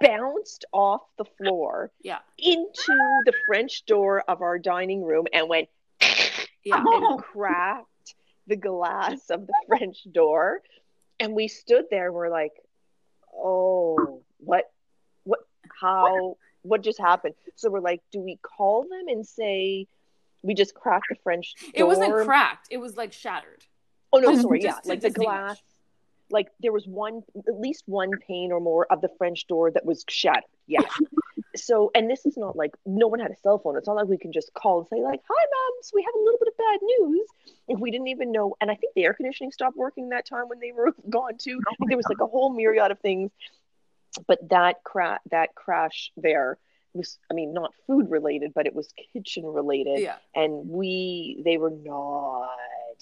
bounced 0.00 0.64
off 0.72 1.00
the 1.18 1.24
floor 1.24 1.90
Yeah. 2.02 2.18
into 2.38 3.22
the 3.24 3.32
French 3.46 3.84
door 3.86 4.22
of 4.28 4.42
our 4.42 4.58
dining 4.58 5.02
room 5.02 5.26
and 5.32 5.48
went 5.48 5.68
Yeah. 6.64 6.84
and 6.86 7.18
cracked 7.18 8.14
the 8.46 8.56
glass 8.56 9.30
of 9.30 9.46
the 9.46 9.54
French 9.66 9.98
door. 10.12 10.60
And 11.18 11.34
we 11.34 11.48
stood 11.48 11.84
there, 11.90 12.12
we're 12.12 12.28
like, 12.28 12.52
oh, 13.34 14.22
what, 14.38 14.70
what, 15.24 15.40
how, 15.80 16.36
what 16.62 16.82
just 16.82 16.98
happened? 16.98 17.34
So 17.54 17.70
we're 17.70 17.80
like, 17.80 18.02
do 18.12 18.20
we 18.20 18.38
call 18.42 18.82
them 18.82 19.08
and 19.08 19.26
say 19.26 19.86
we 20.42 20.52
just 20.54 20.74
cracked 20.74 21.06
the 21.08 21.16
French 21.22 21.54
door? 21.54 21.70
It 21.74 21.86
wasn't 21.86 22.14
cracked. 22.26 22.68
It 22.70 22.78
was 22.78 22.96
like 22.96 23.12
shattered. 23.14 23.64
Oh 24.12 24.18
no, 24.18 24.40
sorry, 24.40 24.62
yeah, 24.62 24.78
like 24.84 25.00
the 25.00 25.10
glass. 25.10 25.60
Like 26.30 26.48
there 26.60 26.72
was 26.72 26.86
one, 26.86 27.22
at 27.46 27.60
least 27.60 27.84
one 27.86 28.10
pane 28.26 28.50
or 28.50 28.60
more 28.60 28.86
of 28.90 29.00
the 29.00 29.08
French 29.16 29.46
door 29.46 29.70
that 29.70 29.84
was 29.84 30.04
shattered. 30.08 30.42
Yeah. 30.66 30.80
so, 31.56 31.92
and 31.94 32.10
this 32.10 32.26
is 32.26 32.36
not 32.36 32.56
like 32.56 32.72
no 32.84 33.06
one 33.06 33.20
had 33.20 33.30
a 33.30 33.36
cell 33.36 33.58
phone. 33.58 33.76
It's 33.76 33.86
not 33.86 33.94
like 33.94 34.08
we 34.08 34.18
can 34.18 34.32
just 34.32 34.52
call 34.54 34.80
and 34.80 34.88
say 34.88 35.00
like, 35.02 35.20
"Hi, 35.28 35.44
mom, 35.44 35.72
so 35.82 35.92
we 35.94 36.02
have 36.02 36.14
a 36.14 36.18
little 36.18 36.38
bit 36.40 36.48
of 36.48 36.56
bad 36.56 36.80
news." 36.82 37.26
If 37.68 37.78
we 37.78 37.90
didn't 37.92 38.08
even 38.08 38.32
know, 38.32 38.56
and 38.60 38.70
I 38.70 38.74
think 38.74 38.94
the 38.94 39.04
air 39.04 39.14
conditioning 39.14 39.52
stopped 39.52 39.76
working 39.76 40.08
that 40.08 40.26
time 40.26 40.48
when 40.48 40.58
they 40.58 40.72
were 40.72 40.94
gone 41.10 41.38
too. 41.38 41.60
Oh 41.68 41.74
think 41.78 41.90
there 41.90 41.96
was 41.96 42.08
like 42.08 42.20
a 42.20 42.26
whole 42.26 42.50
myriad 42.52 42.90
of 42.90 42.98
things. 43.00 43.30
But 44.26 44.48
that 44.48 44.82
cra- 44.82 45.20
that 45.30 45.54
crash 45.54 46.10
there 46.16 46.58
was, 46.94 47.18
I 47.30 47.34
mean, 47.34 47.52
not 47.52 47.72
food 47.86 48.10
related, 48.10 48.52
but 48.54 48.66
it 48.66 48.74
was 48.74 48.88
kitchen 49.12 49.44
related 49.44 50.00
Yeah. 50.00 50.16
and 50.34 50.68
we 50.68 51.42
they 51.44 51.58
were 51.58 51.70
not 51.70 52.48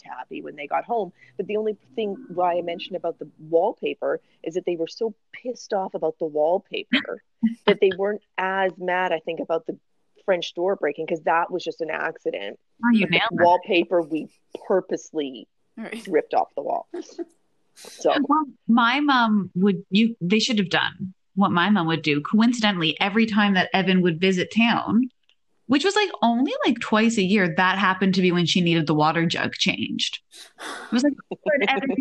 happy 0.04 0.42
when 0.42 0.56
they 0.56 0.66
got 0.66 0.84
home 0.84 1.12
but 1.37 1.46
the 1.46 1.56
only 1.56 1.76
thing 1.94 2.16
why 2.28 2.56
i 2.58 2.62
mentioned 2.62 2.96
about 2.96 3.18
the 3.18 3.28
wallpaper 3.49 4.20
is 4.42 4.54
that 4.54 4.64
they 4.64 4.76
were 4.76 4.87
so 4.87 5.14
pissed 5.32 5.73
off 5.73 5.94
about 5.94 6.18
the 6.18 6.26
wallpaper 6.26 7.23
that 7.66 7.78
they 7.80 7.90
weren't 7.96 8.23
as 8.38 8.73
mad 8.78 9.12
i 9.12 9.18
think 9.20 9.40
about 9.40 9.66
the 9.66 9.76
french 10.25 10.54
door 10.54 10.76
breaking 10.76 11.04
because 11.06 11.23
that 11.23 11.50
was 11.50 11.62
just 11.62 11.80
an 11.80 11.90
accident 11.90 12.58
Oh, 12.84 12.90
you 12.90 13.06
nailed 13.06 13.28
wallpaper 13.32 14.02
we 14.02 14.28
purposely 14.66 15.46
right. 15.76 16.06
ripped 16.08 16.34
off 16.34 16.49
the 16.54 16.62
wall 16.62 16.88
so 17.76 18.14
Well, 18.28 18.44
my 18.68 19.00
mom 19.00 19.50
would 19.54 19.84
you 19.90 20.16
they 20.20 20.38
should 20.38 20.58
have 20.58 20.70
done 20.70 21.14
what 21.34 21.50
my 21.50 21.68
mom 21.70 21.87
would 21.88 22.02
do. 22.02 22.20
Coincidentally, 22.20 22.96
every 23.00 23.26
time 23.26 23.54
that 23.54 23.70
Evan 23.73 24.02
would 24.02 24.20
visit 24.20 24.52
town, 24.54 25.08
which 25.66 25.85
was 25.85 25.97
like 25.97 26.11
only 26.23 26.52
like 26.66 26.78
twice 26.80 27.16
a 27.18 27.23
year, 27.23 27.54
that 27.56 27.78
happened 27.78 28.14
to 28.14 28.23
be 28.23 28.33
when 28.33 28.47
she 28.47 28.61
needed 28.61 28.87
the 28.87 28.94
water 28.94 29.26
jug 29.26 29.52
changed. 29.54 30.21
It 30.61 30.92
was 30.92 31.02
like, 31.02 31.14
"Good, 31.30 31.68
Evan, 31.68 31.94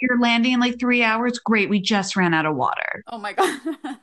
you're, 0.00 0.18
landing 0.18 0.52
in 0.52 0.60
like 0.60 0.78
three 0.78 1.02
hours. 1.02 1.38
Great, 1.38 1.68
we 1.68 1.80
just 1.80 2.16
ran 2.16 2.34
out 2.34 2.46
of 2.46 2.56
water. 2.56 3.02
Oh 3.08 3.18
my 3.18 3.32
god. 3.32 3.60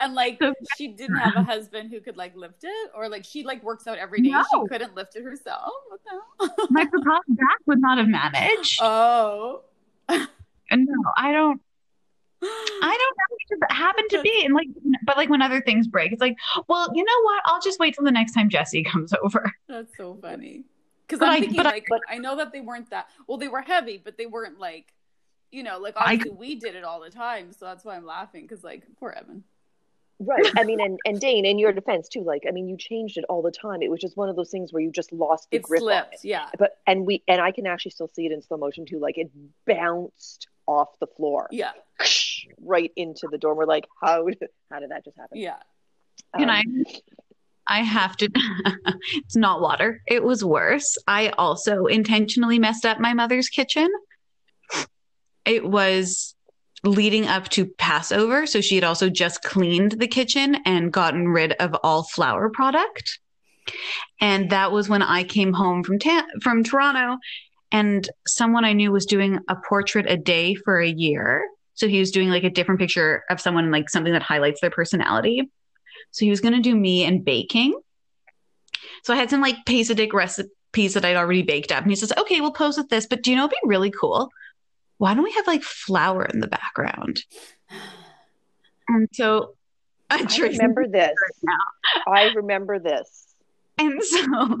and 0.00 0.14
like 0.14 0.38
So- 0.40 0.54
she 0.76 0.88
didn't 0.88 1.16
have 1.16 1.36
a 1.36 1.42
husband 1.44 1.90
who 1.90 2.00
could 2.00 2.16
like 2.16 2.34
lift 2.36 2.64
it, 2.64 2.90
or 2.94 3.08
like 3.08 3.24
she 3.24 3.44
like 3.44 3.62
works 3.62 3.86
out 3.86 3.98
every 3.98 4.20
day. 4.22 4.30
No. 4.30 4.44
She 4.50 4.68
couldn't 4.68 4.94
lift 4.94 5.16
it 5.16 5.22
herself. 5.22 5.72
What 5.88 6.00
the 6.04 6.46
hell? 6.46 6.66
My 6.70 6.84
back 6.84 7.58
would 7.66 7.80
not 7.80 7.98
have 7.98 8.08
managed. 8.08 8.80
oh. 8.82 9.62
And 10.70 10.84
no, 10.86 11.12
I 11.16 11.32
don't. 11.32 11.62
I 12.42 12.46
don't 12.80 13.16
know. 13.18 13.36
It 13.38 13.48
just 13.60 13.72
happened 13.72 14.10
to 14.10 14.22
be, 14.22 14.42
and 14.44 14.54
like, 14.54 14.68
but 15.04 15.16
like 15.16 15.28
when 15.28 15.42
other 15.42 15.60
things 15.60 15.86
break, 15.86 16.12
it's 16.12 16.20
like, 16.20 16.36
well, 16.68 16.88
you 16.94 17.02
know 17.04 17.22
what? 17.24 17.42
I'll 17.46 17.60
just 17.60 17.78
wait 17.80 17.94
till 17.94 18.04
the 18.04 18.12
next 18.12 18.32
time 18.32 18.48
Jesse 18.48 18.82
comes 18.92 19.12
over. 19.22 19.52
That's 19.68 19.96
so 19.96 20.16
funny. 20.20 20.64
Because 21.06 21.22
I'm 21.22 21.30
I- 21.30 21.40
thinking 21.40 21.56
but 21.56 21.66
I- 21.66 21.70
like 21.70 21.88
I 22.08 22.18
know 22.18 22.36
that 22.36 22.52
they 22.52 22.60
weren't 22.60 22.90
that 22.90 23.08
well. 23.26 23.38
They 23.38 23.48
were 23.48 23.62
heavy, 23.62 24.00
but 24.02 24.16
they 24.18 24.26
weren't 24.26 24.58
like 24.58 24.92
you 25.50 25.62
know 25.62 25.78
like 25.78 25.94
I- 25.96 26.12
obviously 26.14 26.30
we 26.32 26.54
did 26.54 26.74
it 26.74 26.84
all 26.84 27.00
the 27.00 27.10
time. 27.10 27.52
So 27.52 27.64
that's 27.64 27.84
why 27.84 27.96
I'm 27.96 28.06
laughing 28.06 28.42
because 28.46 28.62
like 28.62 28.84
poor 29.00 29.10
Evan. 29.10 29.42
Right. 30.20 30.44
I 30.56 30.64
mean, 30.64 30.80
and, 30.80 30.98
and 31.04 31.20
Dane, 31.20 31.46
in 31.46 31.60
your 31.60 31.72
defense 31.72 32.08
too, 32.08 32.22
like, 32.24 32.42
I 32.48 32.50
mean, 32.50 32.68
you 32.68 32.76
changed 32.76 33.18
it 33.18 33.24
all 33.28 33.40
the 33.40 33.52
time. 33.52 33.82
It 33.82 33.88
was 33.90 34.00
just 34.00 34.16
one 34.16 34.28
of 34.28 34.34
those 34.34 34.50
things 34.50 34.72
where 34.72 34.82
you 34.82 34.90
just 34.90 35.12
lost 35.12 35.48
the 35.52 35.58
It 35.58 35.62
grip 35.62 35.80
on 35.80 35.84
slipped. 35.86 36.14
it. 36.14 36.20
Yeah. 36.24 36.48
But 36.58 36.78
and 36.88 37.06
we 37.06 37.22
and 37.28 37.40
I 37.40 37.52
can 37.52 37.66
actually 37.68 37.92
still 37.92 38.08
see 38.12 38.26
it 38.26 38.32
in 38.32 38.42
slow 38.42 38.56
motion 38.58 38.84
too. 38.84 38.98
Like 38.98 39.16
it 39.16 39.30
bounced 39.64 40.48
off 40.68 40.88
the 41.00 41.08
floor 41.16 41.48
Yeah. 41.50 41.72
right 42.60 42.92
into 42.94 43.26
the 43.30 43.38
door. 43.38 43.54
We're 43.56 43.64
like, 43.64 43.86
how 44.00 44.24
did, 44.28 44.38
how 44.70 44.78
did 44.78 44.90
that 44.90 45.04
just 45.04 45.16
happen? 45.16 45.38
Yeah. 45.38 45.56
And 46.34 46.50
Um, 46.50 46.50
I, 46.50 47.78
I 47.78 47.82
have 47.82 48.16
to. 48.18 48.28
it's 49.14 49.36
not 49.36 49.60
water. 49.60 50.02
It 50.06 50.22
was 50.22 50.44
worse. 50.44 50.96
I 51.08 51.30
also 51.30 51.86
intentionally 51.86 52.58
messed 52.58 52.84
up 52.86 53.00
my 53.00 53.14
mother's 53.14 53.48
kitchen. 53.48 53.88
It 55.44 55.64
was 55.64 56.34
leading 56.84 57.26
up 57.26 57.48
to 57.50 57.66
Passover, 57.66 58.46
so 58.46 58.60
she 58.60 58.74
had 58.74 58.84
also 58.84 59.08
just 59.08 59.42
cleaned 59.42 59.92
the 59.92 60.06
kitchen 60.06 60.56
and 60.66 60.92
gotten 60.92 61.28
rid 61.28 61.52
of 61.54 61.74
all 61.82 62.04
flour 62.04 62.50
product. 62.50 63.18
And 64.20 64.50
that 64.50 64.72
was 64.72 64.88
when 64.88 65.02
I 65.02 65.24
came 65.24 65.52
home 65.52 65.82
from 65.84 65.98
ta- 65.98 66.26
from 66.42 66.62
Toronto, 66.64 67.18
and 67.70 68.08
someone 68.26 68.64
I 68.64 68.72
knew 68.72 68.90
was 68.92 69.06
doing 69.06 69.38
a 69.48 69.56
portrait 69.56 70.06
a 70.08 70.16
day 70.16 70.54
for 70.54 70.80
a 70.80 70.88
year. 70.88 71.48
So 71.74 71.86
he 71.86 72.00
was 72.00 72.10
doing 72.10 72.28
like 72.28 72.44
a 72.44 72.50
different 72.50 72.80
picture 72.80 73.24
of 73.30 73.40
someone, 73.40 73.70
like 73.70 73.90
something 73.90 74.12
that 74.12 74.22
highlights 74.22 74.60
their 74.60 74.70
personality. 74.70 75.50
So 76.10 76.24
he 76.24 76.30
was 76.30 76.40
going 76.40 76.54
to 76.54 76.60
do 76.60 76.74
me 76.74 77.04
and 77.04 77.24
baking. 77.24 77.78
So 79.04 79.12
I 79.12 79.16
had 79.16 79.30
some 79.30 79.40
like 79.40 79.64
Pesadik 79.66 80.12
recipes 80.12 80.94
that 80.94 81.04
I'd 81.04 81.16
already 81.16 81.42
baked 81.42 81.70
up. 81.70 81.82
And 81.82 81.90
he 81.90 81.96
says, 81.96 82.12
okay, 82.16 82.40
we'll 82.40 82.52
pose 82.52 82.76
with 82.76 82.88
this. 82.88 83.06
But 83.06 83.22
do 83.22 83.30
you 83.30 83.36
know 83.36 83.44
what'd 83.44 83.58
be 83.62 83.68
really 83.68 83.90
cool? 83.90 84.30
Why 84.96 85.14
don't 85.14 85.24
we 85.24 85.32
have 85.32 85.46
like 85.46 85.62
flour 85.62 86.24
in 86.24 86.40
the 86.40 86.48
background? 86.48 87.22
And 88.88 89.08
so 89.12 89.54
I, 90.10 90.26
I 90.28 90.42
remember 90.42 90.86
this. 90.90 91.14
now. 91.42 92.02
I 92.06 92.32
remember 92.34 92.78
this. 92.78 93.26
And 93.76 94.02
so 94.02 94.58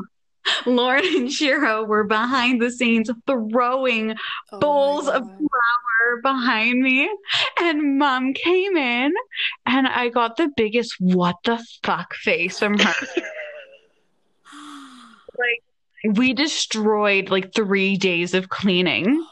Lauren 0.66 1.04
and 1.04 1.32
Shiro 1.32 1.84
were 1.84 2.04
behind 2.04 2.60
the 2.60 2.70
scenes 2.70 3.10
throwing 3.26 4.14
Oh 4.52 4.58
bowls 4.58 5.08
of 5.08 5.22
flour 5.22 6.22
behind 6.22 6.82
me. 6.82 7.10
And 7.60 7.98
mom 7.98 8.34
came 8.34 8.76
in 8.76 9.12
and 9.66 9.86
I 9.86 10.08
got 10.08 10.36
the 10.36 10.50
biggest 10.56 10.96
what 10.98 11.36
the 11.44 11.64
fuck 11.82 12.14
face 12.14 12.58
from 12.58 12.78
her. 12.78 12.94
like 15.38 16.16
we 16.16 16.32
destroyed 16.32 17.30
like 17.30 17.54
three 17.54 17.96
days 17.96 18.34
of 18.34 18.48
cleaning. 18.48 19.24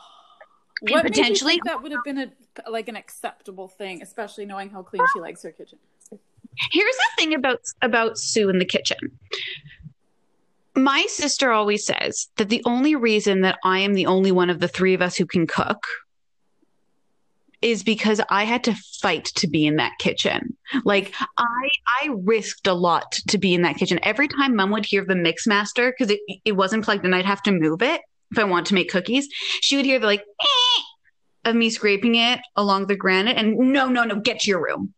What 0.82 1.04
potentially- 1.04 1.52
think 1.52 1.64
that 1.64 1.82
would 1.82 1.92
have 1.92 2.04
been 2.04 2.18
a 2.18 2.70
like 2.70 2.88
an 2.88 2.96
acceptable 2.96 3.68
thing, 3.68 4.02
especially 4.02 4.46
knowing 4.46 4.70
how 4.70 4.82
clean 4.82 5.02
she 5.12 5.20
likes 5.20 5.42
her 5.42 5.52
kitchen? 5.52 5.78
Here's 6.73 6.96
the 6.96 7.08
thing 7.16 7.35
about 7.35 7.61
about 7.82 8.18
Sue 8.18 8.49
in 8.49 8.58
the 8.58 8.64
kitchen. 8.64 8.99
My 10.76 11.06
sister 11.09 11.52
always 11.52 11.87
says 11.87 12.28
that 12.37 12.50
the 12.50 12.62
only 12.66 12.95
reason 12.95 13.40
that 13.40 13.59
I 13.64 13.78
am 13.78 13.95
the 13.95 14.06
only 14.06 14.30
one 14.30 14.50
of 14.50 14.61
the 14.61 14.68
three 14.68 14.92
of 14.92 15.00
us 15.00 15.16
who 15.16 15.25
can 15.25 15.47
cook 15.47 15.87
is 17.62 17.83
because 17.83 18.21
I 18.28 18.45
had 18.45 18.64
to 18.64 18.76
fight 19.00 19.25
to 19.37 19.49
be 19.49 19.66
in 19.66 19.76
that 19.76 19.99
kitchen. 19.99 20.56
Like 20.85 21.14
I 21.38 21.68
I 22.02 22.11
risked 22.23 22.66
a 22.66 22.75
lot 22.75 23.12
to 23.28 23.38
be 23.38 23.54
in 23.54 23.62
that 23.62 23.76
kitchen. 23.76 23.99
Every 24.02 24.28
time 24.28 24.54
mom 24.54 24.71
would 24.73 24.85
hear 24.85 25.04
the 25.04 25.16
mix 25.16 25.47
master 25.47 25.92
because 25.92 26.12
it 26.12 26.21
it 26.45 26.52
wasn't 26.52 26.85
plugged 26.85 27.06
in, 27.06 27.14
I'd 27.14 27.25
have 27.25 27.42
to 27.45 27.52
move 27.52 27.80
it 27.80 28.02
if 28.30 28.38
I 28.38 28.45
want 28.45 28.66
to 28.66 28.75
make 28.75 28.90
cookies. 28.90 29.28
She 29.62 29.76
would 29.76 29.87
hear 29.87 29.99
the 29.99 30.06
like 30.06 30.21
"Eh," 30.21 30.83
of 31.50 31.56
me 31.56 31.71
scraping 31.71 32.16
it 32.16 32.40
along 32.54 32.87
the 32.87 32.97
granite 32.97 33.38
and 33.38 33.56
no 33.56 33.88
no 33.88 34.04
no 34.04 34.21
get 34.21 34.40
to 34.40 34.50
your 34.50 34.62
room 34.62 34.92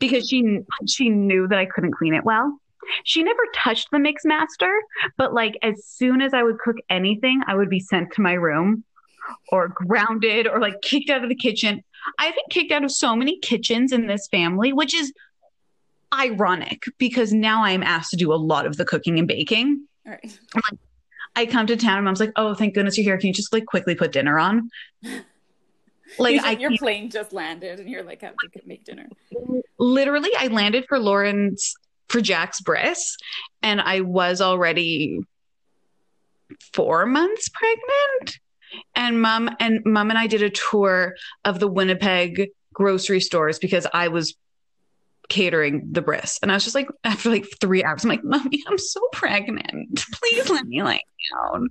because 0.00 0.28
she 0.28 0.58
she 0.88 1.08
knew 1.08 1.46
that 1.46 1.58
I 1.58 1.66
couldn't 1.66 1.92
clean 1.92 2.14
it 2.14 2.24
well. 2.24 2.58
She 3.04 3.22
never 3.22 3.42
touched 3.54 3.90
the 3.90 3.98
mix 3.98 4.24
master, 4.24 4.80
but 5.16 5.34
like 5.34 5.58
as 5.62 5.84
soon 5.84 6.20
as 6.20 6.34
I 6.34 6.42
would 6.42 6.58
cook 6.58 6.76
anything, 6.88 7.42
I 7.46 7.54
would 7.54 7.70
be 7.70 7.80
sent 7.80 8.12
to 8.14 8.20
my 8.20 8.32
room 8.32 8.84
or 9.48 9.68
grounded 9.68 10.46
or 10.46 10.60
like 10.60 10.80
kicked 10.82 11.10
out 11.10 11.22
of 11.22 11.28
the 11.28 11.34
kitchen. 11.34 11.82
I've 12.18 12.34
been 12.34 12.44
kicked 12.50 12.72
out 12.72 12.84
of 12.84 12.90
so 12.90 13.16
many 13.16 13.38
kitchens 13.40 13.92
in 13.92 14.06
this 14.06 14.28
family, 14.28 14.72
which 14.72 14.94
is 14.94 15.12
ironic 16.12 16.84
because 16.98 17.32
now 17.32 17.64
I'm 17.64 17.82
asked 17.82 18.10
to 18.10 18.16
do 18.16 18.32
a 18.32 18.36
lot 18.36 18.66
of 18.66 18.76
the 18.76 18.84
cooking 18.84 19.18
and 19.18 19.26
baking. 19.26 19.86
All 20.06 20.12
right. 20.12 20.38
I 21.36 21.46
come 21.46 21.66
to 21.66 21.76
town 21.76 21.96
and 21.96 22.04
mom's 22.04 22.20
like, 22.20 22.32
"Oh, 22.36 22.54
thank 22.54 22.74
goodness 22.74 22.96
you're 22.96 23.04
here. 23.04 23.18
Can 23.18 23.28
you 23.28 23.32
just 23.32 23.52
like 23.52 23.66
quickly 23.66 23.94
put 23.94 24.12
dinner 24.12 24.38
on?" 24.38 24.70
Like 26.18 26.42
I 26.42 26.52
your 26.52 26.76
plane 26.76 27.10
just 27.10 27.32
landed 27.32 27.80
and 27.80 27.88
you're 27.88 28.02
like, 28.02 28.22
I 28.22 28.26
have 28.26 28.52
to 28.52 28.60
make 28.66 28.84
dinner. 28.84 29.08
literally 29.78 30.30
I 30.38 30.48
landed 30.48 30.84
for 30.88 30.98
Lauren's 30.98 31.74
for 32.14 32.20
Jack's 32.20 32.60
bris 32.60 33.16
and 33.60 33.80
I 33.80 34.02
was 34.02 34.40
already 34.40 35.18
four 36.72 37.06
months 37.06 37.48
pregnant. 37.48 38.38
And 38.94 39.20
mom 39.20 39.50
and 39.58 39.80
mom 39.84 40.10
and 40.10 40.18
I 40.18 40.28
did 40.28 40.40
a 40.40 40.50
tour 40.50 41.16
of 41.44 41.58
the 41.58 41.66
Winnipeg 41.66 42.50
grocery 42.72 43.20
stores 43.20 43.58
because 43.58 43.84
I 43.92 44.08
was 44.08 44.36
catering 45.28 45.88
the 45.90 46.02
bris. 46.02 46.38
And 46.40 46.52
I 46.52 46.54
was 46.54 46.62
just 46.62 46.76
like, 46.76 46.86
after 47.02 47.30
like 47.30 47.46
three 47.60 47.82
hours, 47.82 48.04
I'm 48.04 48.10
like, 48.10 48.22
Mommy, 48.22 48.62
I'm 48.68 48.78
so 48.78 49.00
pregnant. 49.12 50.04
Please 50.12 50.48
let 50.48 50.66
me 50.66 50.84
lay 50.84 51.00
down. 51.32 51.68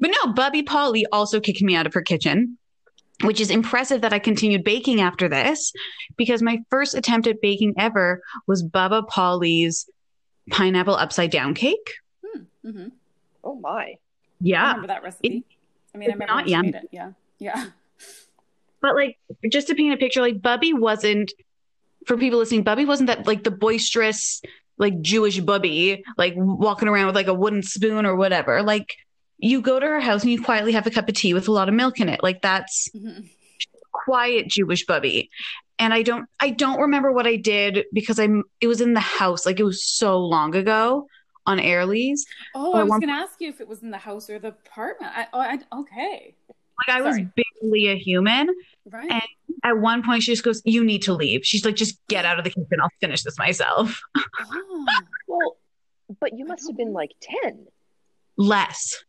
But 0.00 0.10
no, 0.10 0.32
Bubby 0.32 0.64
Polly 0.64 1.06
also 1.12 1.38
kicked 1.38 1.62
me 1.62 1.76
out 1.76 1.86
of 1.86 1.94
her 1.94 2.02
kitchen, 2.02 2.58
which 3.24 3.40
is 3.40 3.50
impressive 3.50 4.00
that 4.00 4.12
I 4.12 4.18
continued 4.18 4.64
baking 4.64 5.00
after 5.00 5.28
this 5.28 5.72
because 6.16 6.42
my 6.42 6.58
first 6.70 6.94
attempt 6.94 7.26
at 7.28 7.40
baking 7.40 7.74
ever 7.78 8.22
was 8.46 8.62
Bubba 8.64 9.06
Polly's 9.06 9.88
pineapple 10.50 10.96
upside 10.96 11.30
down 11.30 11.54
cake. 11.54 11.92
hmm 12.64 12.88
Oh 13.44 13.54
my. 13.56 13.94
Yeah. 14.40 14.62
I 14.62 14.64
Yeah. 14.64 14.66
remember 14.68 14.86
that 14.88 15.02
recipe. 15.02 15.44
I 15.94 15.98
mean, 15.98 16.08
I 16.08 16.12
it's 16.12 16.14
remember 16.14 16.26
not 16.26 16.36
when 16.36 16.44
she 16.46 16.50
yummy. 16.52 16.70
made 16.72 16.82
it. 16.82 16.88
Yeah. 16.90 17.10
Yeah. 17.38 17.66
But 18.80 18.94
like, 18.96 19.18
just 19.50 19.68
to 19.68 19.74
paint 19.74 19.94
a 19.94 19.96
picture, 19.96 20.20
like 20.20 20.42
Bubby 20.42 20.72
wasn't, 20.72 21.32
for 22.06 22.16
people 22.16 22.38
listening, 22.40 22.64
Bubby 22.64 22.84
wasn't 22.84 23.06
that 23.08 23.26
like 23.28 23.44
the 23.44 23.50
boisterous, 23.52 24.42
like 24.78 25.00
Jewish 25.00 25.38
Bubby, 25.38 26.02
like 26.18 26.34
walking 26.36 26.88
around 26.88 27.06
with 27.06 27.14
like 27.14 27.28
a 27.28 27.34
wooden 27.34 27.62
spoon 27.62 28.06
or 28.06 28.16
whatever. 28.16 28.62
Like, 28.62 28.96
you 29.42 29.60
go 29.60 29.78
to 29.80 29.86
her 29.86 30.00
house 30.00 30.22
and 30.22 30.30
you 30.32 30.40
quietly 30.42 30.72
have 30.72 30.86
a 30.86 30.90
cup 30.90 31.08
of 31.08 31.14
tea 31.14 31.34
with 31.34 31.48
a 31.48 31.52
lot 31.52 31.68
of 31.68 31.74
milk 31.74 32.00
in 32.00 32.08
it. 32.08 32.22
Like, 32.22 32.40
that's 32.42 32.88
Mhm. 32.94 33.28
quiet 33.90 34.48
Jewish 34.48 34.86
Bubby. 34.86 35.30
And 35.78 35.92
I 35.92 36.02
don't, 36.02 36.26
I 36.40 36.50
don't 36.50 36.80
remember 36.80 37.12
what 37.12 37.26
I 37.26 37.36
did 37.36 37.84
because 37.92 38.18
I'm, 38.20 38.44
it 38.60 38.68
was 38.68 38.80
in 38.80 38.94
the 38.94 39.00
house. 39.00 39.44
Like, 39.44 39.58
it 39.58 39.64
was 39.64 39.82
so 39.84 40.18
long 40.20 40.54
ago 40.54 41.08
on 41.44 41.58
Airlies. 41.58 42.20
Oh, 42.54 42.72
Or 42.72 42.76
I 42.76 42.82
was 42.84 42.90
one- 42.90 43.00
going 43.00 43.08
to 43.08 43.20
ask 43.20 43.40
you 43.40 43.48
if 43.48 43.60
it 43.60 43.66
was 43.66 43.82
in 43.82 43.90
the 43.90 43.98
house 43.98 44.30
or 44.30 44.38
the 44.38 44.48
apartment. 44.48 45.12
I, 45.14 45.26
oh, 45.32 45.40
I, 45.40 45.58
okay. 45.80 46.36
Like, 46.86 46.96
I 46.96 47.02
was 47.02 47.16
Sorry. 47.16 47.28
barely 47.60 47.88
a 47.88 47.96
human. 47.96 48.48
Right. 48.90 49.10
And- 49.10 49.22
At 49.64 49.78
one 49.78 50.02
point, 50.04 50.22
she 50.22 50.32
just 50.32 50.44
goes, 50.44 50.62
You 50.64 50.84
need 50.84 51.02
to 51.02 51.14
leave. 51.14 51.44
She's 51.44 51.64
like, 51.64 51.74
Just 51.76 51.98
get 52.08 52.24
out 52.24 52.38
of 52.38 52.44
the 52.44 52.50
kitchen. 52.50 52.78
I'll 52.80 52.88
finish 53.00 53.22
this 53.24 53.38
myself. 53.38 54.00
oh. 54.16 54.86
Well, 55.28 55.56
but 56.20 56.36
you 56.38 56.44
must 56.44 56.68
have 56.68 56.76
been 56.76 56.92
like 56.92 57.10
10, 57.42 57.66
Less. 58.36 59.04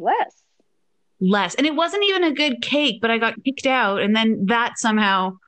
Less. 0.00 0.42
less. 1.20 1.54
And 1.54 1.66
it 1.66 1.74
wasn't 1.74 2.04
even 2.04 2.24
a 2.24 2.32
good 2.32 2.62
cake, 2.62 3.00
but 3.00 3.10
I 3.10 3.18
got 3.18 3.42
kicked 3.44 3.66
out. 3.66 4.00
And 4.00 4.14
then 4.14 4.46
that 4.46 4.78
somehow, 4.78 5.38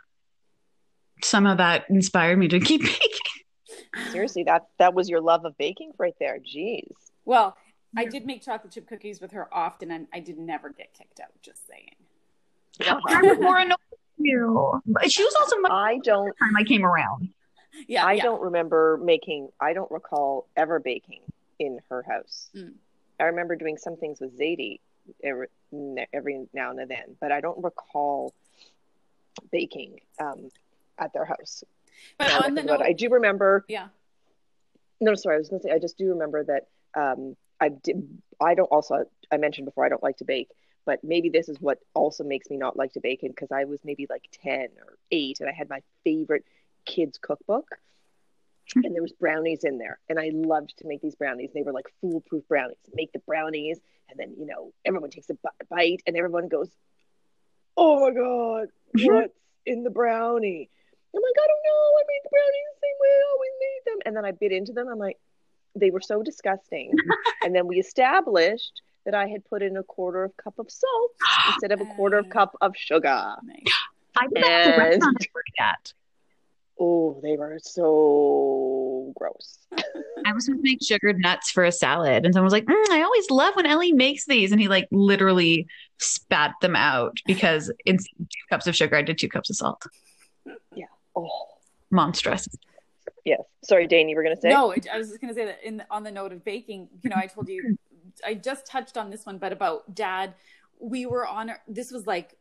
somehow 1.23 1.55
that 1.57 1.85
inspired 1.89 2.39
me 2.39 2.49
to 2.49 2.61
keep 2.69 2.83
baking. 2.83 4.11
Seriously, 4.11 4.45
that 4.45 4.63
that 4.79 4.95
was 4.95 5.09
your 5.09 5.21
love 5.21 5.45
of 5.45 5.57
baking 5.59 5.93
right 5.99 6.15
there. 6.19 6.39
Jeez. 6.39 6.93
Well, 7.25 7.57
I 7.97 8.07
did 8.07 8.25
make 8.25 8.43
chocolate 8.43 8.73
chip 8.73 8.89
cookies 8.89 9.21
with 9.21 9.33
her 9.33 9.53
often, 9.53 9.91
and 9.91 10.07
I 10.15 10.21
did 10.21 10.39
never 10.39 10.71
get 10.71 10.95
kicked 10.95 11.21
out. 11.21 11.31
Just 11.43 11.67
saying. 11.67 11.95
I 12.81 13.21
was 13.21 13.39
more 13.41 13.59
annoyed 13.59 13.77
you. 14.23 14.81
But 14.87 15.13
She 15.13 15.23
was 15.23 15.35
also 15.41 15.59
much 15.59 15.73
I 15.73 15.99
don't 16.03 16.27
time 16.27 16.57
I 16.57 16.65
came 16.65 16.85
around. 16.85 17.31
Yeah, 17.89 18.05
I 18.05 18.15
yeah. 18.15 18.23
don't 18.23 18.43
remember 18.43 18.99
making 19.03 19.49
I 19.61 19.73
don't 19.73 19.91
recall 19.91 20.47
ever 20.57 20.79
baking 20.79 21.21
in 21.59 21.79
her 21.89 22.03
house. 22.03 22.51
Mm. 22.57 22.75
I 23.23 23.27
remember 23.27 23.55
doing 23.55 23.79
some 23.79 23.97
things 23.97 24.21
with 24.21 24.37
Zadie 24.39 24.81
every, 25.23 25.47
every 26.13 26.47
now 26.53 26.71
and 26.71 26.91
then, 26.91 27.17
but 27.21 27.31
I 27.31 27.41
don't 27.41 27.63
recall 27.63 28.35
baking 29.53 30.01
um, 30.21 30.51
at 30.99 31.13
their 31.13 31.25
house. 31.25 31.63
But 32.19 32.29
Now 32.29 32.39
that 32.39 32.43
I 32.43 32.47
on 32.49 32.55
the 32.55 32.63
note, 32.65 32.83
I 32.83 32.93
do 32.93 33.09
remember 33.11 33.65
yeah. 33.69 33.89
No, 35.01 35.15
sorry, 35.15 35.37
I 35.37 35.39
was 35.39 35.49
going 35.49 35.61
to 35.61 35.69
say 35.69 35.75
I 35.75 35.79
just 35.79 35.99
do 35.99 36.11
remember 36.11 36.45
that 36.45 36.69
um, 36.95 37.37
I 37.61 37.71
did. 37.71 38.09
I 38.41 38.55
don't 38.55 38.67
also. 38.67 39.05
I 39.31 39.37
mentioned 39.37 39.67
before 39.67 39.85
I 39.85 39.89
don't 39.89 40.03
like 40.03 40.19
to 40.19 40.25
bake, 40.25 40.49
but 40.85 41.03
maybe 41.05 41.29
this 41.29 41.49
is 41.49 41.61
what 41.61 41.79
also 41.95 42.25
makes 42.25 42.51
me 42.51 42.57
not 42.57 42.77
like 42.77 42.93
to 42.95 43.01
bake. 43.01 43.21
Because 43.23 43.53
I 43.53 43.65
was 43.65 43.81
maybe 43.85 44.07
like 44.11 44.25
ten 44.43 44.69
or 44.85 44.99
eight, 45.11 45.39
and 45.41 45.49
I 45.49 45.53
had 45.53 45.69
my 45.69 45.81
favorite 46.05 46.45
kids 46.85 47.19
cookbook, 47.19 47.69
and 48.75 48.95
there 48.95 49.03
was 49.03 49.13
brownies 49.13 49.65
in 49.65 49.79
there, 49.79 49.99
and 50.09 50.19
I 50.19 50.31
loved 50.33 50.75
to 50.79 50.87
make 50.87 51.01
these 51.03 51.15
brownies. 51.15 51.51
They 51.55 51.63
were 51.63 51.73
like 51.73 51.93
foolproof 52.01 52.47
brownies. 52.49 52.77
Make 52.95 53.13
the 53.13 53.19
brownies, 53.21 53.79
and 54.11 54.19
then 54.19 54.35
you 54.39 54.47
know 54.47 54.73
everyone 54.85 55.11
takes 55.11 55.31
a 55.31 55.37
bite, 55.71 56.03
and 56.07 56.17
everyone 56.17 56.49
goes, 56.49 56.71
"Oh 57.77 58.01
my 58.01 58.15
god, 58.15 58.69
what's 58.95 59.35
in 59.67 59.85
the 59.85 59.91
brownie?" 59.91 60.71
I'm 61.15 61.23
like, 61.23 61.45
I 61.45 61.47
don't 61.47 61.65
know. 61.65 61.85
I 61.99 62.03
made 62.09 62.21
the 62.25 62.31
brownies 62.31 62.69
the 62.73 62.81
same 62.81 62.97
way 63.01 63.09
I 63.09 63.23
always 63.33 63.51
made 63.61 63.83
them. 63.85 63.99
And 64.07 64.17
then 64.17 64.25
I 64.25 64.31
bit 64.33 64.53
into 64.53 64.73
them. 64.73 64.89
I'm 64.89 64.99
like, 64.99 65.19
they 65.75 65.91
were 65.91 66.01
so 66.01 66.23
disgusting. 66.23 66.93
and 67.43 67.55
then 67.55 67.67
we 67.67 67.79
established 67.79 68.81
that 69.05 69.15
I 69.15 69.27
had 69.27 69.45
put 69.45 69.63
in 69.63 69.77
a 69.77 69.83
quarter 69.83 70.25
of 70.25 70.37
cup 70.37 70.59
of 70.59 70.71
salt 70.71 71.13
instead 71.49 71.73
of 71.73 71.81
a 71.81 71.87
quarter 71.97 72.19
of 72.19 72.29
cup 72.31 72.57
of 72.61 72.75
sugar. 72.77 73.35
Nice. 73.43 73.63
I 74.17 74.27
did 74.27 74.43
that 74.43 74.51
at 74.51 74.77
the 74.77 74.83
restaurant 74.83 75.17
I 75.21 75.27
worked 75.35 75.51
at. 75.59 75.93
Oh, 76.85 77.21
they 77.23 77.37
were 77.37 77.61
so 77.63 79.13
gross. 79.17 79.59
I 80.27 80.33
was 80.33 80.47
supposed 80.47 80.65
to 80.65 80.69
make 80.69 80.83
sugared 80.83 81.19
nuts 81.21 81.49
for 81.53 81.63
a 81.63 81.71
salad, 81.71 82.25
and 82.25 82.35
someone 82.35 82.47
was 82.47 82.53
like, 82.53 82.65
"Mm, 82.65 82.91
"I 82.91 83.03
always 83.03 83.31
love 83.31 83.55
when 83.55 83.67
Ellie 83.67 83.93
makes 83.93 84.27
these," 84.27 84.51
and 84.51 84.61
he 84.61 84.67
like 84.67 84.89
literally 84.91 85.69
spat 85.99 86.55
them 86.61 86.75
out 86.75 87.19
because 87.25 87.73
instead 87.87 88.21
of 88.21 88.29
two 88.29 88.41
cups 88.51 88.67
of 88.67 88.75
sugar, 88.75 88.97
I 88.97 89.03
did 89.03 89.17
two 89.17 89.29
cups 89.29 89.49
of 89.49 89.57
salt. 89.57 89.87
Yeah. 90.75 90.87
Oh, 91.15 91.29
Monstrous. 91.91 92.49
yes. 93.25 93.43
Sorry, 93.63 93.87
Dane, 93.87 94.09
you 94.09 94.17
were 94.17 94.25
going 94.25 94.35
to 94.35 94.41
say? 94.41 94.49
No, 94.49 94.73
I 94.73 94.99
was 94.99 95.11
just 95.11 95.21
going 95.21 95.33
to 95.33 95.39
say 95.39 95.45
that 95.47 95.61
in 95.63 95.77
the, 95.77 95.87
on 95.89 96.03
the 96.03 96.11
note 96.11 96.33
of 96.33 96.45
baking, 96.45 96.89
you 97.03 97.11
know, 97.11 97.17
I 97.17 97.27
told 97.27 97.49
you, 97.49 97.77
I 98.27 98.35
just 98.35 98.67
touched 98.67 98.97
on 98.97 99.11
this 99.11 99.25
one, 99.25 99.39
but 99.39 99.53
about 99.53 99.95
dad, 99.95 100.35
we 100.81 101.07
were 101.07 101.25
on. 101.25 101.53
This 101.69 101.93
was 101.93 102.09
like, 102.09 102.37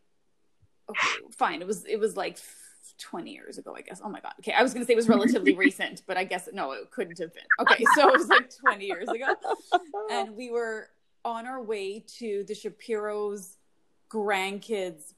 okay, 0.89 1.07
fine. 1.37 1.61
It 1.61 1.67
was 1.67 1.85
it 1.85 1.99
was 1.99 2.17
like 2.17 2.39
twenty 3.01 3.31
years 3.31 3.57
ago, 3.57 3.75
I 3.75 3.81
guess. 3.81 3.99
Oh 4.03 4.09
my 4.09 4.19
god. 4.21 4.33
Okay, 4.39 4.53
I 4.53 4.61
was 4.63 4.73
going 4.73 4.85
to 4.85 4.87
say 4.87 4.93
it 4.93 4.97
was 4.97 5.09
relatively 5.09 5.53
recent, 5.55 6.03
but 6.07 6.15
I 6.17 6.23
guess 6.23 6.47
no, 6.53 6.71
it 6.73 6.91
couldn't 6.91 7.17
have 7.19 7.33
been. 7.33 7.43
Okay, 7.59 7.83
so 7.95 8.07
it 8.09 8.17
was 8.17 8.27
like 8.29 8.49
twenty 8.55 8.85
years 8.85 9.09
ago, 9.09 9.35
and 10.11 10.35
we 10.37 10.51
were 10.51 10.89
on 11.25 11.45
our 11.45 11.61
way 11.61 12.03
to 12.19 12.43
the 12.47 12.53
Shapiro's 12.55 13.57
grandkids. 14.09 15.13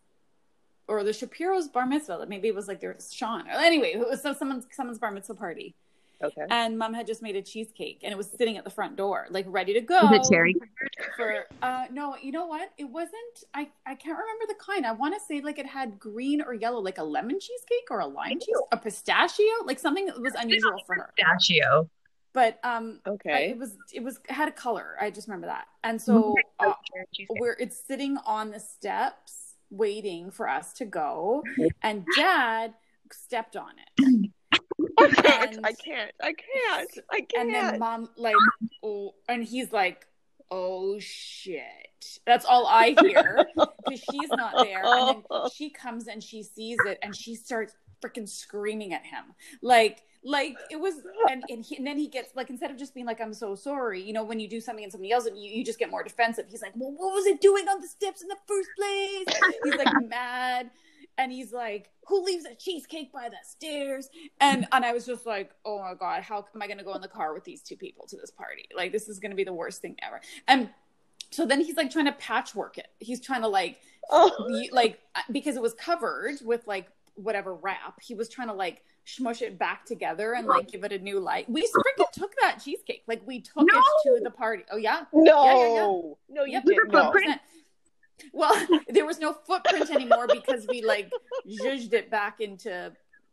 Or 0.85 1.01
the 1.05 1.13
Shapiro's 1.13 1.69
bar 1.69 1.85
mitzvah. 1.85 2.25
Maybe 2.27 2.49
it 2.49 2.55
was 2.55 2.67
like 2.67 2.81
their 2.81 2.97
Sean. 2.99 3.45
Anyway, 3.49 3.93
it 3.93 3.99
was 3.99 4.21
some- 4.21 4.35
someone's 4.35 4.67
someone's 4.71 4.99
bar 4.99 5.11
mitzvah 5.11 5.33
party 5.35 5.75
Okay. 6.23 6.41
and 6.49 6.77
mom 6.77 6.93
had 6.93 7.05
just 7.05 7.21
made 7.21 7.35
a 7.35 7.41
cheesecake 7.41 7.99
and 8.03 8.11
it 8.11 8.17
was 8.17 8.29
sitting 8.31 8.57
at 8.57 8.63
the 8.63 8.69
front 8.69 8.95
door 8.95 9.27
like 9.29 9.45
ready 9.49 9.73
to 9.73 9.81
go 9.81 9.99
Was 10.03 10.27
it 10.29 10.33
cherry? 10.33 10.55
for 11.17 11.45
uh 11.61 11.85
no 11.91 12.15
you 12.21 12.31
know 12.31 12.45
what? 12.47 12.69
It 12.77 12.85
wasn't 12.85 13.13
i 13.53 13.67
i 13.85 13.95
can't 13.95 14.17
remember 14.17 14.45
the 14.47 14.55
kind. 14.59 14.85
I 14.85 14.93
want 14.93 15.13
to 15.15 15.19
say 15.27 15.41
like 15.41 15.59
it 15.59 15.65
had 15.65 15.99
green 15.99 16.41
or 16.41 16.53
yellow 16.53 16.79
like 16.79 16.97
a 16.97 17.03
lemon 17.03 17.39
cheesecake 17.39 17.87
or 17.91 17.99
a 17.99 18.07
lime 18.07 18.39
cheese 18.39 18.55
a 18.71 18.77
pistachio 18.77 19.45
like 19.65 19.79
something 19.79 20.05
that 20.07 20.19
was 20.19 20.33
unusual 20.36 20.73
for 20.88 20.95
her. 20.95 21.09
Pistachio. 21.17 21.89
but 22.33 22.59
um 22.63 22.99
I- 23.05 23.09
Okay. 23.09 23.49
it 23.51 23.57
was 23.57 23.75
it 23.93 24.01
was 24.03 24.17
it 24.29 24.31
had 24.31 24.47
a 24.47 24.51
color. 24.51 24.95
I 24.99 25.09
just 25.12 25.27
remember 25.27 25.47
that. 25.47 25.65
And 25.83 26.01
so 26.01 26.36
uh, 26.59 26.73
where 27.38 27.55
it's 27.59 27.77
sitting 27.86 28.17
on 28.25 28.51
the 28.51 28.59
steps 28.59 29.55
waiting 29.69 30.31
for 30.31 30.47
us 30.47 30.73
to 30.73 30.86
go. 30.86 31.43
And 31.81 32.05
dad 32.15 32.73
stepped 33.12 33.55
on 33.55 33.71
it. 33.77 33.89
I 33.99 34.29
can't. 35.09 35.59
I 35.63 35.73
can't. 35.73 36.11
I 36.21 36.33
can't. 36.33 36.99
I 37.11 37.21
can't. 37.21 37.47
and 37.47 37.53
then 37.53 37.79
mom 37.79 38.09
like 38.17 38.35
oh 38.83 39.13
and 39.27 39.43
he's 39.43 39.71
like 39.71 40.05
oh 40.51 40.99
shit 40.99 42.19
that's 42.27 42.45
all 42.45 42.67
i 42.67 42.95
hear 43.01 43.45
because 43.55 44.03
she's 44.11 44.29
not 44.29 44.53
there 44.63 44.83
and 44.83 45.23
then 45.29 45.49
she 45.55 45.69
comes 45.69 46.07
and 46.07 46.21
she 46.21 46.43
sees 46.43 46.77
it 46.85 46.99
and 47.01 47.15
she 47.15 47.33
starts 47.33 47.75
freaking 48.03 48.27
screaming 48.27 48.93
at 48.93 49.03
him 49.03 49.23
like 49.61 50.03
like 50.25 50.55
it 50.69 50.79
was 50.79 50.95
and, 51.29 51.43
and, 51.49 51.65
he, 51.65 51.75
and 51.75 51.85
then 51.85 51.97
he 51.97 52.07
gets 52.07 52.35
like 52.35 52.49
instead 52.49 52.71
of 52.71 52.77
just 52.77 52.93
being 52.93 53.05
like 53.05 53.19
i'm 53.19 53.33
so 53.33 53.55
sorry 53.55 54.01
you 54.01 54.13
know 54.13 54.23
when 54.23 54.39
you 54.39 54.47
do 54.47 54.61
something 54.61 54.83
and 54.83 54.91
somebody 54.91 55.09
yells 55.09 55.25
at 55.25 55.35
you 55.35 55.49
you 55.49 55.65
just 55.65 55.79
get 55.79 55.89
more 55.89 56.03
defensive 56.03 56.45
he's 56.49 56.61
like 56.61 56.73
well 56.75 56.91
what 56.91 57.13
was 57.13 57.25
it 57.25 57.41
doing 57.41 57.67
on 57.67 57.81
the 57.81 57.87
steps 57.87 58.21
in 58.21 58.27
the 58.27 58.37
first 58.47 58.69
place 58.77 59.41
he's 59.63 59.75
like 59.75 59.93
mad 60.07 60.69
and 61.17 61.32
he's 61.32 61.52
like 61.54 61.89
who 62.08 62.23
leaves 62.23 62.45
a 62.45 62.56
cheesecake 62.56 63.12
by 63.13 63.30
the 63.30 63.38
stairs 63.43 64.10
and 64.41 64.67
and 64.71 64.84
i 64.86 64.91
was 64.91 65.06
just 65.06 65.26
like 65.26 65.52
oh 65.65 65.80
my 65.80 65.93
god 65.93 66.23
how 66.23 66.45
am 66.56 66.62
i 66.62 66.67
going 66.67 66.78
to 66.78 66.84
go 66.84 66.93
in 66.95 67.02
the 67.02 67.08
car 67.08 67.34
with 67.34 67.43
these 67.43 67.62
two 67.62 67.76
people 67.76 68.06
to 68.08 68.15
this 68.17 68.32
party 68.32 68.65
like 68.76 68.91
this 68.91 69.08
is 69.08 69.19
going 69.19 69.30
to 69.32 69.36
be 69.36 69.43
the 69.43 69.54
worst 69.54 69.82
thing 69.82 69.95
ever 70.02 70.19
and 70.47 70.69
so 71.32 71.45
then 71.45 71.62
he's 71.62 71.76
like 71.78 71.89
trying 71.91 72.06
to 72.06 72.12
patchwork 72.13 72.78
it 72.78 72.88
he's 72.99 73.19
trying 73.21 73.41
to 73.41 73.47
like 73.47 73.80
Oh. 74.12 74.30
like 74.73 74.99
because 75.32 75.56
it 75.56 75.62
was 75.62 75.73
covered 75.76 76.36
with 76.43 76.67
like 76.67 76.88
whatever 77.15 77.56
wrap 77.56 77.99
he 78.02 78.15
was 78.15 78.28
trying 78.28 78.49
to 78.49 78.54
like 78.54 78.82
smush 79.06 79.41
it 79.41 79.58
back 79.58 79.86
together 79.86 80.34
and 80.34 80.45
like 80.47 80.69
give 80.71 80.84
it 80.84 80.91
a 80.91 80.97
new 80.99 81.19
light 81.19 81.49
we 81.49 81.62
freaking 81.62 82.12
took 82.12 82.34
that 82.41 82.60
cheesecake 82.63 83.04
like 83.08 83.21
we 83.26 83.39
took 83.39 83.58
No. 83.71 83.80
it 83.80 83.84
to 84.17 84.23
the 84.23 84.30
party 84.32 84.63
oh 84.71 84.78
yeah 84.78 85.06
No. 85.13 85.43
Yeah, 85.45 85.56
yeah, 85.56 85.67
yeah. 85.76 85.82
No, 86.30 86.43
you 86.45 86.52
Yep. 86.54 86.63
at 86.88 86.91
No. 86.91 87.13
Well 88.32 88.54
there 88.89 89.06
was 89.06 89.19
no 89.19 89.34
footprint 89.34 89.89
anymore 89.89 90.28
because 90.28 90.65
we 90.67 90.82
like 90.82 91.12
zhuzhed 91.47 91.93
it 91.93 92.10
back 92.10 92.39
into 92.41 92.91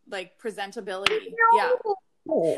like 0.09 0.39
presentability 0.39 1.33
yeah 1.55 1.71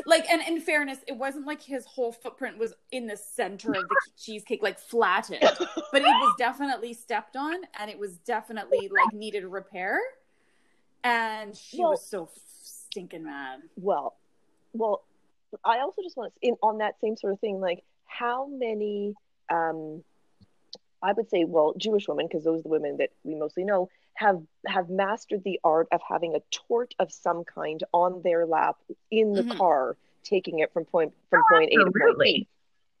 like 0.05 0.25
and 0.29 0.41
in 0.47 0.59
fairness 0.59 0.99
it 1.07 1.15
wasn't 1.17 1.45
like 1.45 1.61
his 1.61 1.85
whole 1.85 2.11
footprint 2.11 2.57
was 2.57 2.73
in 2.91 3.07
the 3.07 3.17
center 3.17 3.69
of 3.73 3.87
the 3.87 3.95
cheesecake 4.17 4.61
like 4.61 4.77
flattened 4.77 5.41
but 5.91 6.01
it 6.01 6.05
was 6.05 6.35
definitely 6.37 6.93
stepped 6.93 7.35
on 7.35 7.55
and 7.79 7.89
it 7.89 7.97
was 7.97 8.17
definitely 8.19 8.89
like 8.89 9.13
needed 9.13 9.45
repair 9.45 9.99
and 11.03 11.55
she 11.55 11.79
Well- 11.79 11.91
was 11.91 12.05
so 12.05 12.29
stinking 12.63 13.23
mad 13.23 13.61
Well, 13.75 14.15
well, 14.73 15.03
I 15.63 15.79
also 15.79 16.01
just 16.01 16.17
want 16.17 16.33
to 16.33 16.47
in 16.47 16.55
on 16.61 16.77
that 16.79 16.99
same 17.01 17.15
sort 17.17 17.33
of 17.33 17.39
thing. 17.39 17.59
Like, 17.59 17.83
how 18.05 18.47
many? 18.47 19.13
Um, 19.51 20.03
I 21.03 21.11
would 21.11 21.29
say, 21.29 21.43
well, 21.43 21.73
Jewish 21.77 22.07
women, 22.07 22.27
because 22.27 22.45
those 22.45 22.61
are 22.61 22.63
the 22.63 22.69
women 22.69 22.97
that 22.97 23.09
we 23.23 23.35
mostly 23.35 23.65
know, 23.65 23.89
have 24.15 24.41
have 24.65 24.89
mastered 24.89 25.43
the 25.43 25.59
art 25.63 25.87
of 25.91 26.01
having 26.07 26.33
a 26.35 26.39
torte 26.49 26.95
of 26.97 27.11
some 27.11 27.43
kind 27.43 27.83
on 27.91 28.21
their 28.21 28.45
lap 28.45 28.77
in 29.11 29.33
the 29.33 29.43
Mhm. 29.43 29.57
car, 29.57 29.97
taking 30.23 30.59
it 30.59 30.71
from 30.71 30.85
point 30.85 31.13
from 31.29 31.43
point 31.43 31.69
A 31.73 31.83
to 31.83 31.91
point. 31.91 32.19
B. 32.19 32.47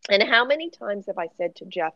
And 0.09 0.21
how 0.21 0.43
many 0.43 0.69
times 0.69 1.05
have 1.07 1.17
I 1.17 1.29
said 1.37 1.55
to 1.57 1.65
Jeff, 1.65 1.93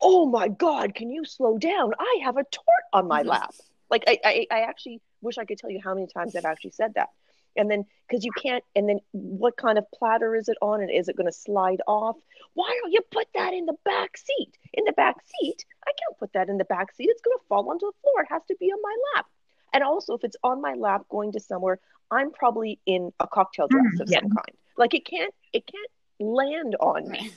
"Oh 0.00 0.26
my 0.26 0.48
God, 0.48 0.94
can 0.94 1.10
you 1.10 1.24
slow 1.24 1.56
down? 1.56 1.94
I 1.98 2.20
have 2.22 2.36
a 2.36 2.44
torte 2.44 2.84
on 2.92 3.08
my 3.08 3.22
Mhm. 3.22 3.28
lap." 3.28 3.54
Like 3.88 4.04
I, 4.06 4.18
I, 4.22 4.46
I 4.50 4.60
actually 4.62 5.00
wish 5.22 5.38
I 5.38 5.46
could 5.46 5.58
tell 5.58 5.70
you 5.70 5.80
how 5.82 5.94
many 5.94 6.08
times 6.08 6.36
I've 6.36 6.44
actually 6.44 6.72
said 6.72 6.94
that. 6.94 7.10
And 7.56 7.70
then, 7.70 7.84
because 8.08 8.24
you 8.24 8.32
can't, 8.40 8.62
and 8.74 8.88
then 8.88 9.00
what 9.12 9.56
kind 9.56 9.78
of 9.78 9.84
platter 9.94 10.34
is 10.36 10.48
it 10.48 10.56
on, 10.60 10.80
and 10.80 10.90
is 10.90 11.08
it 11.08 11.16
going 11.16 11.26
to 11.26 11.32
slide 11.32 11.80
off? 11.86 12.16
Why 12.54 12.76
don't 12.82 12.92
you 12.92 13.00
put 13.10 13.26
that 13.34 13.52
in 13.54 13.66
the 13.66 13.76
back 13.84 14.16
seat? 14.16 14.56
In 14.74 14.84
the 14.84 14.92
back 14.92 15.16
seat, 15.40 15.64
I 15.86 15.90
can't 15.90 16.18
put 16.18 16.32
that 16.34 16.48
in 16.48 16.58
the 16.58 16.64
back 16.64 16.94
seat. 16.94 17.08
It's 17.10 17.22
going 17.22 17.36
to 17.38 17.44
fall 17.48 17.68
onto 17.70 17.86
the 17.86 17.92
floor. 18.02 18.22
It 18.22 18.28
has 18.30 18.42
to 18.48 18.56
be 18.58 18.66
on 18.66 18.80
my 18.82 18.96
lap. 19.14 19.26
And 19.74 19.82
also, 19.82 20.14
if 20.14 20.24
it's 20.24 20.36
on 20.42 20.60
my 20.62 20.74
lap 20.74 21.02
going 21.10 21.32
to 21.32 21.40
somewhere, 21.40 21.78
I'm 22.10 22.30
probably 22.32 22.78
in 22.86 23.12
a 23.20 23.26
cocktail 23.26 23.68
dress 23.68 23.84
Mm, 23.96 24.00
of 24.00 24.10
yeah. 24.10 24.20
some 24.20 24.30
kind. 24.30 24.56
Like 24.78 24.94
it 24.94 25.04
can't, 25.04 25.34
it 25.52 25.64
can't 25.66 25.90
land 26.20 26.76
on 26.80 27.08
me. 27.10 27.30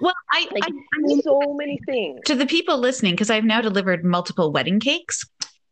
Well, 0.00 0.14
I, 0.30 0.48
Like 0.52 0.64
I, 0.64 0.72
I'm 0.96 1.20
so 1.20 1.54
many 1.54 1.78
things. 1.86 2.20
to 2.26 2.34
the 2.34 2.46
people 2.46 2.78
listening, 2.78 3.12
because 3.12 3.30
I've 3.30 3.44
now 3.44 3.60
delivered 3.60 4.04
multiple 4.04 4.50
wedding 4.50 4.80
cakes. 4.80 5.24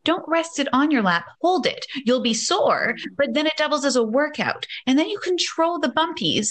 Don't 0.05 0.25
rest 0.29 0.59
it 0.59 0.69
on 0.73 0.91
your 0.91 1.03
lap. 1.03 1.27
Hold 1.41 1.67
it. 1.67 1.87
You'll 2.05 2.21
be 2.21 2.35
sore, 2.35 2.95
but 3.17 3.35
then 3.35 3.47
it 3.47 3.57
doubles 3.57 3.85
as 3.85 3.97
a 3.97 4.03
workout. 4.03 4.67
And 4.87 4.99
then 4.99 5.09
you 5.09 5.19
control 5.19 5.79
the 5.79 5.89
bumpies. 5.89 6.51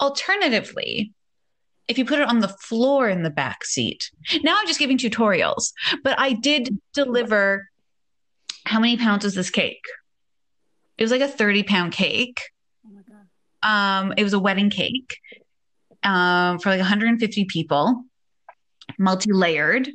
Alternatively, 0.00 1.12
if 1.88 1.98
you 1.98 2.04
put 2.04 2.18
it 2.18 2.28
on 2.28 2.40
the 2.40 2.48
floor 2.48 3.08
in 3.08 3.22
the 3.22 3.30
back 3.30 3.64
seat. 3.64 4.10
Now 4.42 4.56
I'm 4.58 4.66
just 4.66 4.78
giving 4.80 4.98
tutorials, 4.98 5.72
but 6.02 6.18
I 6.18 6.32
did 6.32 6.78
deliver. 6.92 7.68
How 8.64 8.80
many 8.80 8.96
pounds 8.96 9.24
was 9.24 9.34
this 9.34 9.50
cake? 9.50 9.84
It 10.98 11.04
was 11.04 11.12
like 11.12 11.20
a 11.20 11.28
30 11.28 11.62
pound 11.62 11.92
cake. 11.92 12.40
oh 12.84 12.90
my 12.92 13.02
god 13.02 14.02
Um, 14.02 14.14
it 14.16 14.24
was 14.24 14.32
a 14.32 14.40
wedding 14.40 14.70
cake 14.70 15.18
um, 16.02 16.58
for 16.58 16.70
like 16.70 16.80
150 16.80 17.44
people, 17.44 18.04
multi 18.98 19.32
layered. 19.32 19.88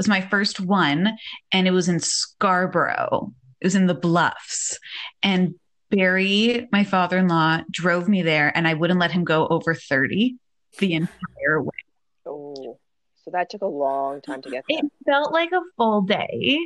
It 0.00 0.08
was 0.08 0.08
my 0.08 0.22
first 0.22 0.58
one, 0.60 1.10
and 1.52 1.68
it 1.68 1.72
was 1.72 1.90
in 1.90 2.00
Scarborough. 2.00 3.34
It 3.60 3.66
was 3.66 3.74
in 3.74 3.84
the 3.86 3.92
Bluffs. 3.92 4.78
And 5.22 5.56
Barry, 5.90 6.66
my 6.72 6.84
father 6.84 7.18
in 7.18 7.28
law, 7.28 7.60
drove 7.70 8.08
me 8.08 8.22
there 8.22 8.50
and 8.56 8.66
I 8.66 8.72
wouldn't 8.72 8.98
let 8.98 9.10
him 9.10 9.24
go 9.24 9.46
over 9.48 9.74
30 9.74 10.36
the 10.78 10.94
entire 10.94 11.60
way. 11.62 11.76
Oh, 12.24 12.78
so 13.22 13.30
that 13.32 13.50
took 13.50 13.60
a 13.60 13.66
long 13.66 14.22
time 14.22 14.40
to 14.40 14.48
get 14.50 14.64
there. 14.70 14.78
It 14.78 14.90
felt 15.04 15.32
like 15.34 15.52
a 15.52 15.60
full 15.76 16.00
day. 16.00 16.58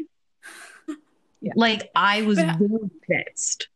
Yeah. 1.41 1.55
Like 1.57 1.91
I 1.97 2.23
was 2.23 2.39
But- 2.39 2.61
really 2.61 2.91
pissed. 3.03 3.67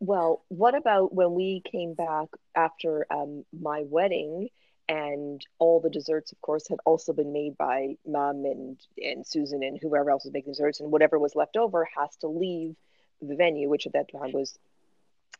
Well, 0.00 0.44
what 0.48 0.74
about 0.74 1.14
when 1.14 1.32
we 1.32 1.62
came 1.64 1.94
back 1.94 2.28
after 2.54 3.06
um, 3.10 3.46
my 3.58 3.84
wedding 3.86 4.50
and 4.88 5.44
all 5.58 5.80
the 5.80 5.90
desserts, 5.90 6.32
of 6.32 6.40
course, 6.40 6.68
had 6.68 6.78
also 6.84 7.12
been 7.12 7.32
made 7.32 7.56
by 7.56 7.96
mom 8.06 8.44
and, 8.44 8.78
and 8.98 9.26
Susan 9.26 9.62
and 9.62 9.78
whoever 9.80 10.10
else 10.10 10.24
was 10.24 10.32
making 10.32 10.52
desserts, 10.52 10.80
and 10.80 10.90
whatever 10.90 11.18
was 11.18 11.34
left 11.34 11.56
over 11.56 11.88
has 11.96 12.14
to 12.16 12.28
leave 12.28 12.76
the 13.22 13.36
venue, 13.36 13.68
which 13.68 13.86
at 13.86 13.94
that 13.94 14.10
time 14.10 14.32
was 14.32 14.58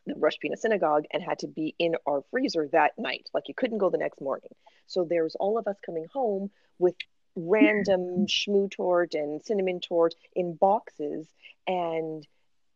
the 0.07 0.15
Rosh 0.17 0.39
Pina 0.41 0.57
Synagogue, 0.57 1.05
and 1.13 1.23
had 1.23 1.41
to 1.41 1.47
be 1.47 1.75
in 1.79 1.97
our 2.07 2.23
freezer 2.31 2.69
that 2.73 2.99
night. 2.99 3.29
Like 3.35 3.49
you 3.49 3.55
couldn't 3.55 3.79
go 3.79 3.91
the 3.91 3.99
next 3.99 4.21
morning. 4.21 4.51
So 4.87 5.05
there's 5.05 5.35
all 5.35 5.59
of 5.59 5.67
us 5.67 5.77
coming 5.85 6.07
home 6.13 6.51
with 6.79 6.95
random 7.37 8.27
shmoo 8.27 8.71
torte 8.71 9.15
and 9.15 9.45
cinnamon 9.45 9.81
torte 9.81 10.15
in 10.35 10.55
boxes, 10.55 11.29
and 11.67 12.27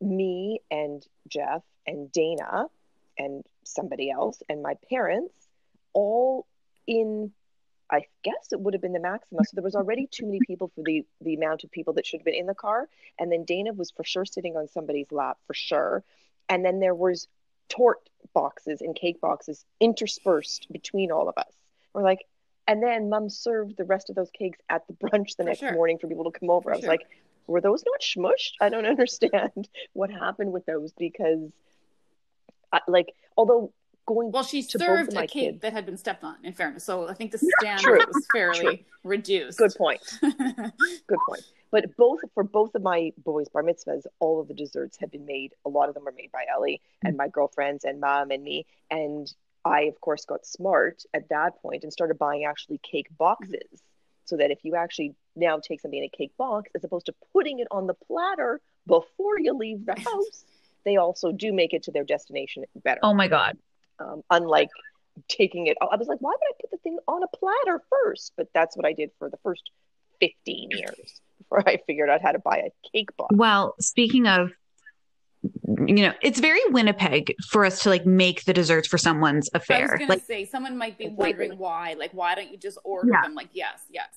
me 0.00 0.61
and 0.70 1.07
Jeff 1.28 1.62
and 1.87 2.12
Dana 2.12 2.66
and 3.18 3.44
somebody 3.64 4.11
else 4.11 4.42
and 4.48 4.62
my 4.62 4.74
parents 4.88 5.35
all 5.92 6.46
in 6.88 7.33
I 7.90 8.03
guess 8.22 8.53
it 8.53 8.61
would 8.61 8.74
have 8.74 8.83
been 8.83 8.92
the 8.92 9.01
maximum. 9.01 9.44
So 9.44 9.53
there 9.55 9.64
was 9.64 9.74
already 9.74 10.07
too 10.11 10.27
many 10.27 10.40
people 10.46 10.70
for 10.74 10.83
the 10.85 11.07
the 11.20 11.35
amount 11.35 11.64
of 11.64 11.70
people 11.70 11.94
that 11.94 12.07
should 12.07 12.20
have 12.20 12.24
been 12.24 12.35
in 12.35 12.46
the 12.46 12.55
car. 12.55 12.88
And 13.18 13.31
then 13.33 13.44
Dana 13.44 13.72
was 13.72 13.90
for 13.90 14.05
sure 14.05 14.24
sitting 14.24 14.57
on 14.57 14.68
somebody's 14.68 15.11
lap 15.11 15.38
for 15.46 15.55
sure. 15.55 16.05
And 16.48 16.64
then 16.64 16.81
there 16.81 16.94
was 16.94 17.29
torte 17.68 18.09
boxes 18.35 18.81
and 18.81 18.94
cake 18.94 19.20
boxes 19.20 19.64
interspersed 19.81 20.70
between 20.70 21.11
all 21.11 21.29
of 21.29 21.38
us. 21.38 21.53
We're 21.94 22.03
like, 22.03 22.27
and 22.66 22.83
then 22.83 23.09
mom 23.09 23.31
served 23.31 23.77
the 23.77 23.85
rest 23.85 24.11
of 24.11 24.16
those 24.16 24.31
cakes 24.31 24.59
at 24.68 24.87
the 24.87 24.94
brunch 24.94 25.37
the 25.37 25.44
For 25.44 25.44
next 25.44 25.61
sure. 25.61 25.72
morning 25.72 25.98
for 25.98 26.09
people 26.09 26.31
to 26.31 26.38
come 26.38 26.51
over. 26.51 26.64
For 26.64 26.72
I 26.72 26.77
was 26.77 26.83
sure. 26.83 26.90
like, 26.90 27.07
were 27.46 27.62
those 27.62 27.83
not 27.87 28.03
smushed? 28.03 28.53
I 28.61 28.68
don't 28.68 28.87
understand 28.94 29.68
what 29.94 30.11
happened 30.11 30.53
with 30.53 30.66
those 30.66 30.92
because, 30.92 31.51
I, 32.70 32.81
like, 32.87 33.14
although 33.37 33.72
going 34.09 34.33
Well, 34.33 34.42
she 34.42 34.62
to 34.62 34.79
both 34.79 34.87
served 34.87 35.09
of 35.09 35.14
a 35.14 35.21
my 35.21 35.27
cake 35.27 35.51
kids. 35.51 35.61
that 35.61 35.73
had 35.73 35.85
been 35.85 35.99
stepped 35.99 36.25
on, 36.25 36.37
in 36.42 36.55
fairness. 36.55 36.83
So 36.83 37.09
I 37.09 37.14
think 37.14 37.31
the 37.31 37.38
standard 37.61 38.07
was 38.07 38.27
fairly 38.33 38.61
True. 38.61 38.79
reduced. 39.05 39.59
good 39.59 39.75
point, 39.77 40.01
good 40.21 41.18
point. 41.29 41.42
But 41.71 41.94
both 41.97 42.21
for 42.33 42.42
both 42.42 42.75
of 42.75 42.83
my 42.83 43.12
boys' 43.18 43.51
bar 43.51 43.62
mitzvahs, 43.62 44.07
all 44.21 44.40
of 44.40 44.49
the 44.49 44.55
desserts 44.55 44.97
had 44.99 45.11
been 45.11 45.27
made. 45.27 45.53
A 45.66 45.68
lot 45.68 45.90
of 45.90 45.94
them 45.94 46.05
were 46.07 46.14
made 46.16 46.33
by 46.33 46.47
Ellie 46.51 46.81
hmm. 47.03 47.09
and 47.09 47.16
my 47.16 47.29
girlfriends 47.29 47.85
and 47.85 48.01
mom 48.01 48.31
and 48.31 48.42
me. 48.42 48.64
And 48.90 49.33
I, 49.64 49.83
of 49.83 50.01
course, 50.01 50.25
got 50.25 50.47
smart 50.47 51.03
at 51.12 51.29
that 51.29 51.61
point 51.61 51.83
and 51.83 51.92
started 51.92 52.18
buying 52.18 52.47
actually 52.47 52.79
cake 52.79 53.09
boxes, 53.18 53.83
so 54.25 54.37
that 54.38 54.51
if 54.51 54.61
you 54.62 54.75
actually 54.77 55.14
now 55.37 55.59
take 55.59 55.81
something 55.81 55.99
in 55.99 56.05
a 56.05 56.16
cake 56.16 56.33
box, 56.38 56.71
as 56.75 56.83
opposed 56.85 57.07
to 57.07 57.14
putting 57.33 57.59
it 57.59 57.68
on 57.71 57.87
the 57.87 57.94
platter 57.94 58.61
before 58.87 59.38
you 59.38 59.53
leave 59.53 59.85
the 59.85 59.94
house, 60.01 60.44
they 60.85 60.97
also 60.97 61.33
do 61.33 61.53
make 61.53 61.75
it 61.75 61.83
to 61.83 61.90
their 61.92 62.05
destination 62.05 62.64
better. 62.83 63.01
Oh 63.03 63.12
my 63.12 63.29
God. 63.29 63.59
Um, 64.00 64.22
unlike 64.30 64.68
taking 65.28 65.66
it. 65.66 65.76
I 65.80 65.96
was 65.96 66.06
like, 66.08 66.20
why 66.20 66.30
would 66.30 66.40
I 66.48 66.52
put 66.61 66.70
the 66.70 66.76
thing 66.78 66.98
on 67.08 67.22
a 67.22 67.28
platter 67.28 67.82
first? 67.90 68.32
But 68.37 68.48
that's 68.54 68.76
what 68.76 68.87
I 68.87 68.92
did 68.92 69.11
for 69.18 69.28
the 69.28 69.38
first 69.42 69.62
15 70.20 70.70
years 70.70 71.20
before 71.38 71.68
I 71.68 71.78
figured 71.87 72.08
out 72.08 72.22
how 72.22 72.32
to 72.32 72.38
buy 72.38 72.58
a 72.58 72.88
cake 72.92 73.16
box. 73.16 73.34
Well, 73.37 73.74
speaking 73.80 74.26
of, 74.26 74.50
you 75.87 76.02
know, 76.02 76.12
it's 76.22 76.40
very 76.40 76.61
Winnipeg 76.70 77.34
for 77.50 77.64
us 77.64 77.82
to 77.84 77.90
like 77.90 78.04
make 78.04 78.44
the 78.44 78.52
desserts 78.52 78.88
for 78.88 78.98
someone's 78.98 79.48
I 79.54 79.58
was 79.58 79.62
affair. 79.62 79.98
gonna 79.98 80.06
Like, 80.11 80.24
say 80.24 80.44
someone 80.44 80.76
might 80.76 80.98
be 80.98 81.08
wondering 81.08 81.56
why. 81.58 81.94
Like, 81.96 82.12
why 82.12 82.34
don't 82.34 82.50
you 82.50 82.56
just 82.58 82.78
order 82.84 83.11
Yeah. 83.12 83.22
them? 83.22 83.34
Like, 83.34 83.48
yes, 83.52 83.82
yes. 83.88 84.08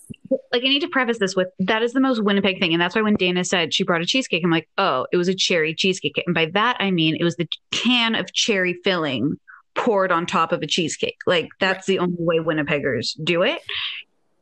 like 0.51 0.63
I 0.63 0.67
need 0.67 0.79
to 0.81 0.87
preface 0.87 1.19
this 1.19 1.35
with 1.35 1.49
that 1.59 1.83
is 1.83 1.93
the 1.93 1.99
most 1.99 2.23
Winnipeg 2.23 2.59
thing, 2.59 2.73
and 2.73 2.81
that's 2.81 2.95
why 2.95 3.01
when 3.01 3.15
Dana 3.15 3.43
said 3.43 3.73
she 3.73 3.83
brought 3.83 4.01
a 4.01 4.05
cheesecake, 4.05 4.43
I'm 4.43 4.49
like, 4.49 4.67
oh, 4.79 5.05
it 5.11 5.17
was 5.17 5.27
a 5.27 5.35
cherry 5.35 5.75
cheesecake, 5.75 6.21
and 6.25 6.33
by 6.33 6.47
that 6.53 6.77
I 6.79 6.89
mean 6.89 7.15
it 7.19 7.23
was 7.23 7.35
the 7.35 7.47
can 7.71 8.15
of 8.15 8.33
cherry 8.33 8.79
filling 8.83 9.37
poured 9.75 10.11
on 10.11 10.25
top 10.25 10.51
of 10.51 10.61
a 10.61 10.67
cheesecake. 10.67 11.17
Like 11.25 11.49
that's 11.59 11.85
the 11.85 11.99
only 11.99 12.17
way 12.19 12.37
Winnipeggers 12.37 13.15
do 13.23 13.43
it. 13.43 13.61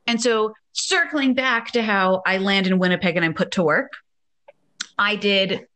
And 0.07 0.21
so 0.21 0.53
circling 0.71 1.33
back 1.33 1.71
to 1.73 1.83
how 1.83 2.21
I 2.25 2.37
land 2.37 2.67
in 2.67 2.79
Winnipeg 2.79 3.15
and 3.15 3.23
I'm 3.23 3.33
put 3.33 3.51
to 3.51 3.63
work, 3.63 3.93
I 4.97 5.15
did 5.15 5.67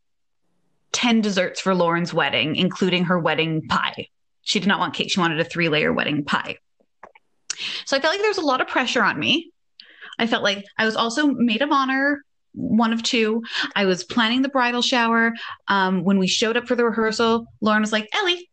10 0.91 1.21
desserts 1.21 1.59
for 1.59 1.75
Lauren's 1.75 2.13
wedding, 2.13 2.55
including 2.55 3.05
her 3.05 3.19
wedding 3.19 3.67
pie. 3.67 4.07
She 4.41 4.59
did 4.59 4.67
not 4.67 4.79
want 4.79 4.93
cake. 4.93 5.11
She 5.11 5.19
wanted 5.19 5.39
a 5.39 5.43
three 5.43 5.69
layer 5.69 5.93
wedding 5.93 6.23
pie. 6.23 6.57
So 7.85 7.95
I 7.95 7.99
felt 7.99 8.13
like 8.13 8.21
there 8.21 8.29
was 8.29 8.37
a 8.37 8.45
lot 8.45 8.61
of 8.61 8.67
pressure 8.67 9.03
on 9.03 9.19
me. 9.19 9.51
I 10.19 10.27
felt 10.27 10.43
like 10.43 10.65
I 10.77 10.85
was 10.85 10.95
also 10.95 11.27
maid 11.27 11.61
of 11.61 11.71
honor, 11.71 12.23
one 12.53 12.93
of 12.93 13.03
two. 13.03 13.43
I 13.75 13.85
was 13.85 14.03
planning 14.03 14.41
the 14.41 14.49
bridal 14.49 14.81
shower. 14.81 15.33
Um, 15.67 16.03
when 16.03 16.19
we 16.19 16.27
showed 16.27 16.57
up 16.57 16.67
for 16.67 16.75
the 16.75 16.85
rehearsal, 16.85 17.45
Lauren 17.61 17.81
was 17.81 17.91
like, 17.91 18.09
Ellie, 18.13 18.49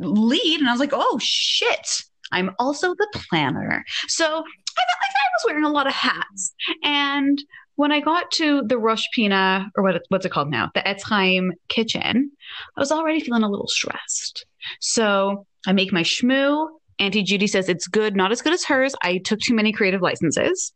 lead. 0.00 0.60
And 0.60 0.68
I 0.68 0.72
was 0.72 0.80
like, 0.80 0.92
oh 0.92 1.18
shit. 1.20 2.02
I'm 2.32 2.54
also 2.58 2.94
the 2.94 3.08
planner. 3.12 3.84
So 4.06 4.26
I 4.26 4.28
I 4.30 5.28
was 5.34 5.44
wearing 5.46 5.64
a 5.64 5.70
lot 5.70 5.86
of 5.86 5.92
hats. 5.92 6.54
And 6.82 7.42
when 7.76 7.92
I 7.92 8.00
got 8.00 8.30
to 8.32 8.62
the 8.66 8.78
Rosh 8.78 9.04
Pina, 9.14 9.70
or 9.74 9.82
what, 9.82 10.02
what's 10.08 10.26
it 10.26 10.32
called 10.32 10.50
now? 10.50 10.70
The 10.74 10.80
Etz 10.80 11.02
Chayim 11.02 11.50
kitchen, 11.68 12.30
I 12.76 12.80
was 12.80 12.92
already 12.92 13.20
feeling 13.20 13.42
a 13.42 13.48
little 13.48 13.68
stressed. 13.68 14.44
So 14.80 15.46
I 15.66 15.72
make 15.72 15.92
my 15.92 16.02
shmoo. 16.02 16.68
Auntie 16.98 17.22
Judy 17.22 17.46
says 17.46 17.68
it's 17.68 17.86
good, 17.86 18.14
not 18.14 18.32
as 18.32 18.42
good 18.42 18.52
as 18.52 18.64
hers. 18.64 18.94
I 19.02 19.18
took 19.18 19.40
too 19.40 19.54
many 19.54 19.72
creative 19.72 20.02
licenses. 20.02 20.72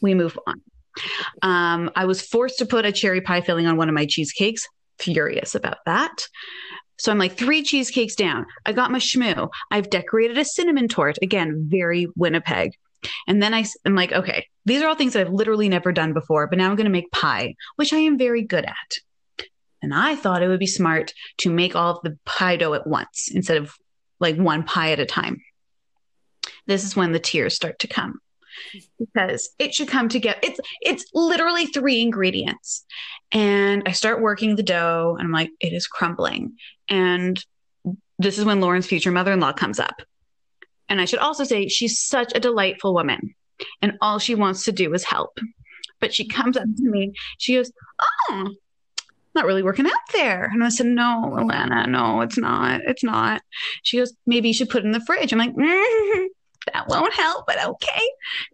We 0.00 0.14
move 0.14 0.38
on. 0.46 0.62
Um, 1.42 1.90
I 1.94 2.06
was 2.06 2.22
forced 2.22 2.58
to 2.58 2.66
put 2.66 2.86
a 2.86 2.92
cherry 2.92 3.20
pie 3.20 3.42
filling 3.42 3.66
on 3.66 3.76
one 3.76 3.88
of 3.88 3.94
my 3.94 4.06
cheesecakes. 4.06 4.66
Furious 4.98 5.54
about 5.54 5.78
that. 5.86 6.26
So 7.00 7.10
I'm 7.10 7.18
like 7.18 7.38
three 7.38 7.62
cheesecakes 7.62 8.14
down. 8.14 8.44
I 8.66 8.72
got 8.72 8.90
my 8.90 8.98
schmoo. 8.98 9.48
I've 9.70 9.88
decorated 9.88 10.36
a 10.36 10.44
cinnamon 10.44 10.86
torte. 10.86 11.16
Again, 11.22 11.66
very 11.66 12.08
Winnipeg. 12.14 12.72
And 13.26 13.42
then 13.42 13.54
I, 13.54 13.64
am 13.86 13.94
like, 13.94 14.12
okay, 14.12 14.46
these 14.66 14.82
are 14.82 14.86
all 14.86 14.94
things 14.94 15.14
that 15.14 15.26
I've 15.26 15.32
literally 15.32 15.70
never 15.70 15.92
done 15.92 16.12
before, 16.12 16.46
but 16.46 16.58
now 16.58 16.68
I'm 16.68 16.76
going 16.76 16.84
to 16.84 16.90
make 16.90 17.10
pie, 17.10 17.54
which 17.76 17.94
I 17.94 17.98
am 17.98 18.18
very 18.18 18.42
good 18.42 18.66
at. 18.66 19.46
And 19.80 19.94
I 19.94 20.14
thought 20.14 20.42
it 20.42 20.48
would 20.48 20.60
be 20.60 20.66
smart 20.66 21.14
to 21.38 21.50
make 21.50 21.74
all 21.74 21.96
of 21.96 22.02
the 22.02 22.18
pie 22.26 22.56
dough 22.56 22.74
at 22.74 22.86
once 22.86 23.30
instead 23.32 23.56
of 23.56 23.74
like 24.18 24.36
one 24.36 24.62
pie 24.62 24.92
at 24.92 25.00
a 25.00 25.06
time. 25.06 25.40
This 26.66 26.84
is 26.84 26.94
when 26.94 27.12
the 27.12 27.18
tears 27.18 27.56
start 27.56 27.78
to 27.78 27.88
come 27.88 28.20
because 28.98 29.50
it 29.58 29.74
should 29.74 29.88
come 29.88 30.08
together. 30.08 30.38
It's 30.42 30.60
it's 30.82 31.04
literally 31.14 31.66
three 31.66 32.00
ingredients. 32.00 32.84
And 33.32 33.84
I 33.86 33.92
start 33.92 34.20
working 34.20 34.56
the 34.56 34.62
dough 34.62 35.16
and 35.18 35.26
I'm 35.26 35.32
like, 35.32 35.50
it 35.60 35.72
is 35.72 35.86
crumbling. 35.86 36.56
And 36.90 37.42
this 38.18 38.38
is 38.38 38.44
when 38.44 38.60
Lauren's 38.60 38.86
future 38.86 39.10
mother-in-law 39.10 39.54
comes 39.54 39.78
up. 39.78 40.02
And 40.88 41.00
I 41.00 41.04
should 41.04 41.20
also 41.20 41.44
say 41.44 41.68
she's 41.68 42.00
such 42.00 42.32
a 42.34 42.40
delightful 42.40 42.92
woman. 42.92 43.34
And 43.80 43.96
all 44.00 44.18
she 44.18 44.34
wants 44.34 44.64
to 44.64 44.72
do 44.72 44.92
is 44.92 45.04
help. 45.04 45.38
But 46.00 46.12
she 46.12 46.26
comes 46.26 46.56
up 46.56 46.64
to 46.64 46.82
me, 46.82 47.12
she 47.38 47.54
goes, 47.54 47.70
Oh, 48.28 48.54
not 49.34 49.46
really 49.46 49.62
working 49.62 49.86
out 49.86 49.92
there. 50.12 50.44
And 50.44 50.64
I 50.64 50.70
said, 50.70 50.86
No, 50.86 51.32
Alana, 51.36 51.88
no, 51.88 52.22
it's 52.22 52.38
not. 52.38 52.80
It's 52.86 53.04
not. 53.04 53.42
She 53.82 53.98
goes, 53.98 54.12
Maybe 54.26 54.48
you 54.48 54.54
should 54.54 54.70
put 54.70 54.82
it 54.82 54.86
in 54.86 54.92
the 54.92 55.04
fridge. 55.04 55.32
I'm 55.32 55.38
like, 55.38 55.54
mm, 55.54 56.26
that 56.72 56.88
won't 56.88 57.14
help, 57.14 57.46
but 57.46 57.64
okay. 57.64 58.02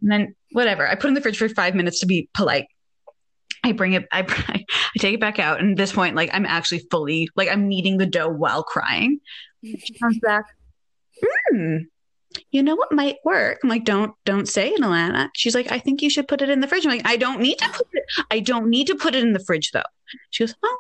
And 0.03 0.11
then 0.11 0.35
whatever. 0.53 0.87
I 0.87 0.95
put 0.95 1.09
in 1.09 1.15
the 1.15 1.21
fridge 1.21 1.39
for 1.39 1.49
five 1.49 1.75
minutes 1.75 2.01
to 2.01 2.07
be 2.07 2.29
polite. 2.35 2.67
I 3.67 3.73
bring 3.73 3.95
it, 3.95 4.07
I, 4.13 4.21
I 4.49 4.65
take 4.99 5.15
it 5.15 5.21
back 5.21 5.39
out. 5.39 5.61
And 5.61 5.73
at 5.73 5.77
this 5.77 5.93
point, 5.93 6.17
like 6.17 6.31
I'm 6.33 6.47
actually 6.47 6.87
fully, 6.91 7.29
like 7.37 7.49
I'm 7.49 7.69
kneading 7.69 7.99
the 7.99 8.07
dough 8.07 8.29
while 8.29 8.63
crying. 8.63 9.21
She 9.65 9.95
comes 10.01 10.19
back, 10.21 10.45
hmm, 11.21 11.79
you 12.51 12.63
know 12.63 12.77
what 12.77 12.93
might 12.93 13.17
work? 13.25 13.59
I'm 13.63 13.69
like, 13.71 13.85
don't, 13.85 14.15
don't 14.25 14.49
say 14.49 14.71
it, 14.71 14.81
Alana. 14.81 15.31
She's 15.35 15.55
like, 15.55 15.73
I 15.73 15.79
think 15.79 16.03
you 16.03 16.11
should 16.11 16.29
put 16.29 16.43
it 16.43 16.49
in 16.49 16.61
the 16.61 16.69
fridge. 16.69 16.85
I'm 16.85 16.93
like, 16.93 17.07
I 17.07 17.17
don't 17.17 17.41
need 17.41 17.59
to 17.59 17.69
put 17.71 17.87
it, 17.93 18.05
I 18.31 18.41
don't 18.41 18.69
need 18.69 18.87
to 18.87 18.95
put 18.95 19.15
it 19.15 19.25
in 19.25 19.33
the 19.33 19.45
fridge 19.45 19.73
though. 19.73 19.83
She 20.31 20.45
goes, 20.45 20.55
oh, 20.63 20.79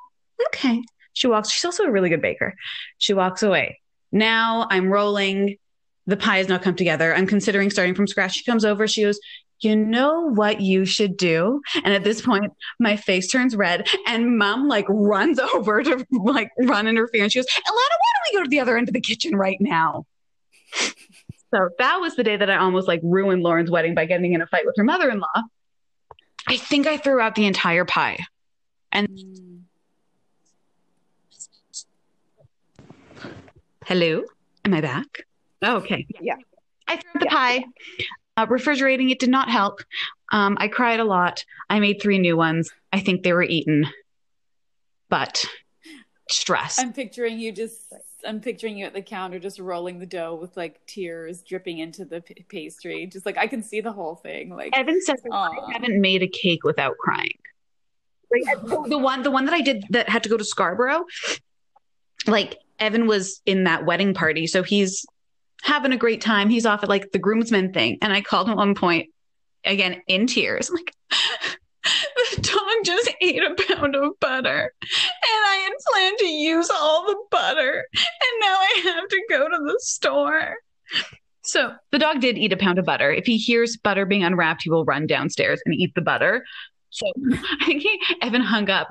okay. 0.48 0.82
She 1.12 1.26
walks, 1.26 1.50
she's 1.50 1.64
also 1.64 1.84
a 1.84 1.90
really 1.90 2.10
good 2.10 2.22
baker. 2.22 2.54
She 2.98 3.14
walks 3.14 3.42
away. 3.42 3.80
Now 4.12 4.66
I'm 4.70 4.92
rolling. 4.92 5.56
The 6.06 6.16
pie 6.16 6.36
has 6.36 6.48
now 6.48 6.58
come 6.58 6.76
together. 6.76 7.12
I'm 7.14 7.26
considering 7.26 7.70
starting 7.70 7.94
from 7.94 8.06
scratch. 8.06 8.34
She 8.34 8.44
comes 8.44 8.64
over. 8.64 8.86
She 8.86 9.02
goes, 9.02 9.18
you 9.60 9.74
know 9.76 10.30
what 10.32 10.60
you 10.60 10.84
should 10.84 11.16
do? 11.16 11.60
And 11.84 11.94
at 11.94 12.04
this 12.04 12.20
point, 12.22 12.52
my 12.78 12.96
face 12.96 13.28
turns 13.30 13.56
red 13.56 13.88
and 14.06 14.36
mom 14.38 14.68
like 14.68 14.86
runs 14.88 15.38
over 15.54 15.82
to 15.82 16.04
like 16.12 16.50
run 16.58 16.86
interfere. 16.86 17.22
And 17.22 17.32
she 17.32 17.38
goes, 17.38 17.46
Alana, 17.46 17.72
why 17.74 17.88
don't 18.14 18.32
we 18.32 18.38
go 18.38 18.42
to 18.44 18.48
the 18.50 18.60
other 18.60 18.76
end 18.76 18.88
of 18.88 18.94
the 18.94 19.00
kitchen 19.00 19.36
right 19.36 19.58
now? 19.60 20.06
So 21.54 21.68
that 21.78 22.00
was 22.00 22.16
the 22.16 22.24
day 22.24 22.36
that 22.36 22.50
I 22.50 22.56
almost 22.56 22.88
like 22.88 23.00
ruined 23.04 23.44
Lauren's 23.44 23.70
wedding 23.70 23.94
by 23.94 24.04
getting 24.04 24.32
in 24.32 24.42
a 24.42 24.48
fight 24.48 24.66
with 24.66 24.74
her 24.78 24.82
mother 24.84 25.08
in 25.08 25.20
law. 25.20 25.42
I 26.48 26.56
think 26.56 26.88
I 26.88 26.96
threw 26.96 27.20
out 27.20 27.36
the 27.36 27.46
entire 27.46 27.84
pie. 27.84 28.18
And 28.90 29.08
hello, 33.86 34.24
am 34.64 34.74
I 34.74 34.80
back? 34.80 35.06
Oh, 35.62 35.76
okay. 35.76 36.06
Yeah. 36.20 36.34
I 36.88 36.96
threw 36.96 37.10
up 37.14 37.20
the 37.20 37.26
Yeah. 37.26 37.32
pie. 37.32 37.64
Uh, 38.36 38.46
refrigerating 38.48 39.10
it 39.10 39.18
did 39.18 39.30
not 39.30 39.48
help. 39.48 39.80
Um, 40.32 40.56
I 40.60 40.68
cried 40.68 41.00
a 41.00 41.04
lot. 41.04 41.44
I 41.70 41.80
made 41.80 42.02
three 42.02 42.18
new 42.18 42.36
ones. 42.36 42.70
I 42.92 43.00
think 43.00 43.22
they 43.22 43.32
were 43.32 43.42
eaten, 43.42 43.86
but 45.08 45.44
stress. 46.28 46.78
I'm 46.78 46.92
picturing 46.92 47.38
you 47.38 47.52
just. 47.52 47.92
I'm 48.26 48.40
picturing 48.40 48.76
you 48.76 48.86
at 48.86 48.92
the 48.92 49.02
counter 49.02 49.38
just 49.38 49.60
rolling 49.60 50.00
the 50.00 50.06
dough 50.06 50.34
with 50.34 50.56
like 50.56 50.84
tears 50.86 51.42
dripping 51.42 51.78
into 51.78 52.04
the 52.04 52.20
p- 52.22 52.44
pastry. 52.48 53.06
Just 53.06 53.24
like 53.24 53.38
I 53.38 53.46
can 53.46 53.62
see 53.62 53.80
the 53.80 53.92
whole 53.92 54.16
thing. 54.16 54.50
Like 54.50 54.76
Evan 54.76 55.00
says. 55.00 55.22
I 55.32 55.72
haven't 55.72 56.00
made 56.00 56.22
a 56.22 56.28
cake 56.28 56.64
without 56.64 56.96
crying. 56.98 57.38
Like, 58.30 58.88
the 58.88 58.98
one, 58.98 59.22
the 59.22 59.30
one 59.30 59.44
that 59.44 59.54
I 59.54 59.60
did 59.60 59.84
that 59.90 60.08
had 60.08 60.24
to 60.24 60.28
go 60.28 60.36
to 60.36 60.44
Scarborough. 60.44 61.04
Like 62.26 62.58
Evan 62.80 63.06
was 63.06 63.40
in 63.46 63.64
that 63.64 63.86
wedding 63.86 64.12
party, 64.12 64.46
so 64.48 64.62
he's 64.64 65.06
having 65.62 65.92
a 65.92 65.96
great 65.96 66.20
time. 66.20 66.48
He's 66.48 66.66
off 66.66 66.82
at 66.82 66.88
like 66.88 67.12
the 67.12 67.18
groomsmen 67.18 67.72
thing, 67.72 67.98
and 68.02 68.12
I 68.12 68.20
called 68.20 68.46
him 68.46 68.52
at 68.52 68.58
one 68.58 68.74
point, 68.74 69.10
again 69.64 70.02
in 70.06 70.26
tears. 70.26 70.68
I'm 70.68 70.76
like, 70.76 70.92
the 71.82 72.42
dog 72.42 72.84
just 72.84 73.12
ate 73.20 73.42
a 73.42 73.54
pound 73.68 73.94
of 73.94 74.18
butter, 74.20 74.72
and 74.82 74.90
I 75.22 75.56
had 75.64 75.72
planned 75.92 76.18
to 76.18 76.26
use 76.26 76.70
all 76.70 77.06
the 77.06 77.16
butter, 77.30 77.84
and 77.94 78.40
now 78.40 78.56
I 78.56 78.80
have 78.84 79.08
to 79.08 79.22
go 79.28 79.48
to 79.48 79.58
the 79.58 79.76
store. 79.80 80.56
So 81.46 81.72
the 81.92 81.98
dog 81.98 82.20
did 82.20 82.38
eat 82.38 82.52
a 82.52 82.56
pound 82.56 82.78
of 82.78 82.84
butter. 82.84 83.10
If 83.12 83.26
he 83.26 83.36
hears 83.36 83.76
butter 83.76 84.04
being 84.04 84.24
unwrapped, 84.24 84.64
he 84.64 84.70
will 84.70 84.84
run 84.84 85.06
downstairs 85.06 85.62
and 85.64 85.74
eat 85.74 85.94
the 85.94 86.00
butter. 86.00 86.44
So 86.90 87.06
I 87.60 87.66
think 87.66 87.84
Evan 88.20 88.42
hung 88.42 88.68
up 88.68 88.88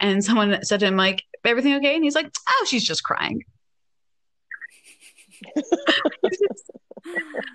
and 0.00 0.24
someone 0.24 0.64
said 0.64 0.80
to 0.80 0.86
him, 0.86 0.96
like, 0.96 1.22
everything 1.44 1.74
okay? 1.74 1.94
And 1.94 2.04
he's 2.04 2.14
like, 2.14 2.30
oh, 2.48 2.66
she's 2.68 2.84
just 2.84 3.04
crying. 3.04 3.42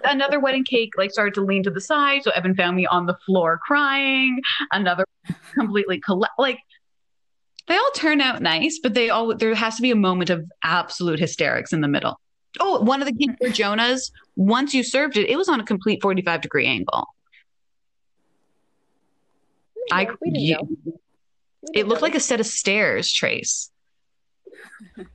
Another 0.03 0.39
wedding 0.39 0.63
cake 0.63 0.91
like 0.97 1.11
started 1.11 1.33
to 1.35 1.41
lean 1.41 1.63
to 1.63 1.69
the 1.69 1.81
side. 1.81 2.23
So 2.23 2.31
Evan 2.31 2.55
found 2.55 2.75
me 2.75 2.85
on 2.85 3.05
the 3.05 3.15
floor 3.25 3.59
crying. 3.65 4.39
Another 4.71 5.05
completely 5.53 5.99
colla- 5.99 6.29
like 6.37 6.59
they 7.67 7.75
all 7.75 7.91
turn 7.95 8.21
out 8.21 8.41
nice, 8.41 8.79
but 8.81 8.93
they 8.93 9.09
all 9.09 9.35
there 9.35 9.53
has 9.55 9.75
to 9.77 9.81
be 9.81 9.91
a 9.91 9.95
moment 9.95 10.29
of 10.29 10.49
absolute 10.63 11.19
hysterics 11.19 11.73
in 11.73 11.81
the 11.81 11.87
middle. 11.87 12.19
Oh, 12.59 12.81
one 12.81 13.01
of 13.01 13.07
the 13.07 13.13
cakes 13.13 13.35
for 13.41 13.49
Jonah's, 13.49 14.11
once 14.35 14.73
you 14.73 14.83
served 14.83 15.17
it, 15.17 15.29
it 15.29 15.37
was 15.37 15.49
on 15.49 15.59
a 15.59 15.63
complete 15.63 16.01
45 16.01 16.41
degree 16.41 16.67
angle. 16.67 17.07
I 19.91 20.07
we 20.21 20.29
didn't 20.31 20.43
you- 20.43 20.53
know. 20.55 20.67
We 20.85 20.91
it 21.71 21.73
didn't 21.73 21.89
looked 21.89 22.01
know. 22.01 22.05
like 22.07 22.15
a 22.15 22.19
set 22.19 22.39
of 22.39 22.45
stairs, 22.45 23.11
Trace. 23.11 23.71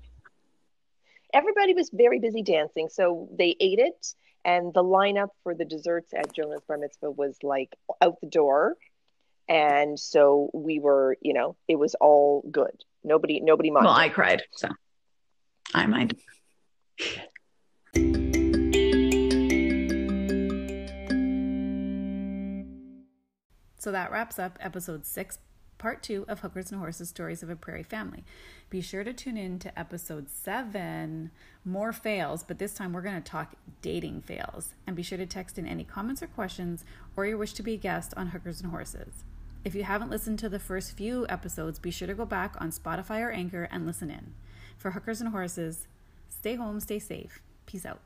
everybody 1.32 1.74
was 1.74 1.90
very 1.92 2.18
busy 2.18 2.42
dancing, 2.42 2.88
so 2.88 3.28
they 3.36 3.56
ate 3.60 3.78
it, 3.78 4.14
and 4.44 4.72
the 4.72 4.82
lineup 4.82 5.28
for 5.42 5.54
the 5.54 5.64
desserts 5.64 6.12
at 6.14 6.32
Jonah's 6.32 6.62
bar 6.66 6.78
mitzvah 6.78 7.10
was 7.10 7.36
like 7.42 7.74
out 8.00 8.20
the 8.20 8.28
door, 8.28 8.76
and 9.48 9.98
so 9.98 10.50
we 10.52 10.78
were, 10.78 11.16
you 11.20 11.34
know, 11.34 11.56
it 11.66 11.76
was 11.76 11.94
all 12.00 12.44
good. 12.50 12.84
Nobody, 13.04 13.40
nobody 13.40 13.70
minded. 13.70 13.88
Well, 13.88 13.96
I 13.96 14.08
cried, 14.08 14.42
so 14.52 14.68
I 15.74 15.86
mind. 15.86 16.16
So 23.80 23.92
that 23.92 24.10
wraps 24.10 24.38
up 24.38 24.58
episode 24.60 25.06
six, 25.06 25.38
part 25.78 26.02
two 26.02 26.24
of 26.28 26.40
Hookers 26.40 26.70
and 26.70 26.80
Horses 26.80 27.08
Stories 27.08 27.42
of 27.42 27.50
a 27.50 27.56
Prairie 27.56 27.82
Family. 27.82 28.24
Be 28.68 28.80
sure 28.80 29.04
to 29.04 29.12
tune 29.12 29.36
in 29.36 29.58
to 29.60 29.78
episode 29.78 30.28
seven, 30.28 31.30
more 31.64 31.92
fails, 31.92 32.42
but 32.42 32.58
this 32.58 32.74
time 32.74 32.92
we're 32.92 33.00
going 33.00 33.22
to 33.22 33.30
talk 33.30 33.54
dating 33.80 34.22
fails. 34.22 34.74
And 34.86 34.96
be 34.96 35.02
sure 35.02 35.18
to 35.18 35.26
text 35.26 35.58
in 35.58 35.66
any 35.66 35.84
comments 35.84 36.22
or 36.22 36.26
questions 36.26 36.84
or 37.16 37.24
your 37.26 37.38
wish 37.38 37.52
to 37.54 37.62
be 37.62 37.74
a 37.74 37.78
guest 37.78 38.12
on 38.16 38.28
Hookers 38.28 38.60
and 38.60 38.70
Horses. 38.70 39.24
If 39.64 39.74
you 39.74 39.84
haven't 39.84 40.10
listened 40.10 40.38
to 40.40 40.48
the 40.48 40.58
first 40.58 40.96
few 40.96 41.26
episodes, 41.28 41.78
be 41.78 41.90
sure 41.90 42.08
to 42.08 42.14
go 42.14 42.24
back 42.24 42.54
on 42.60 42.70
Spotify 42.70 43.20
or 43.20 43.30
Anchor 43.30 43.64
and 43.70 43.86
listen 43.86 44.10
in. 44.10 44.34
For 44.76 44.92
Hookers 44.92 45.20
and 45.20 45.30
Horses, 45.30 45.88
stay 46.28 46.54
home, 46.54 46.80
stay 46.80 46.98
safe. 46.98 47.40
Peace 47.66 47.84
out. 47.84 48.00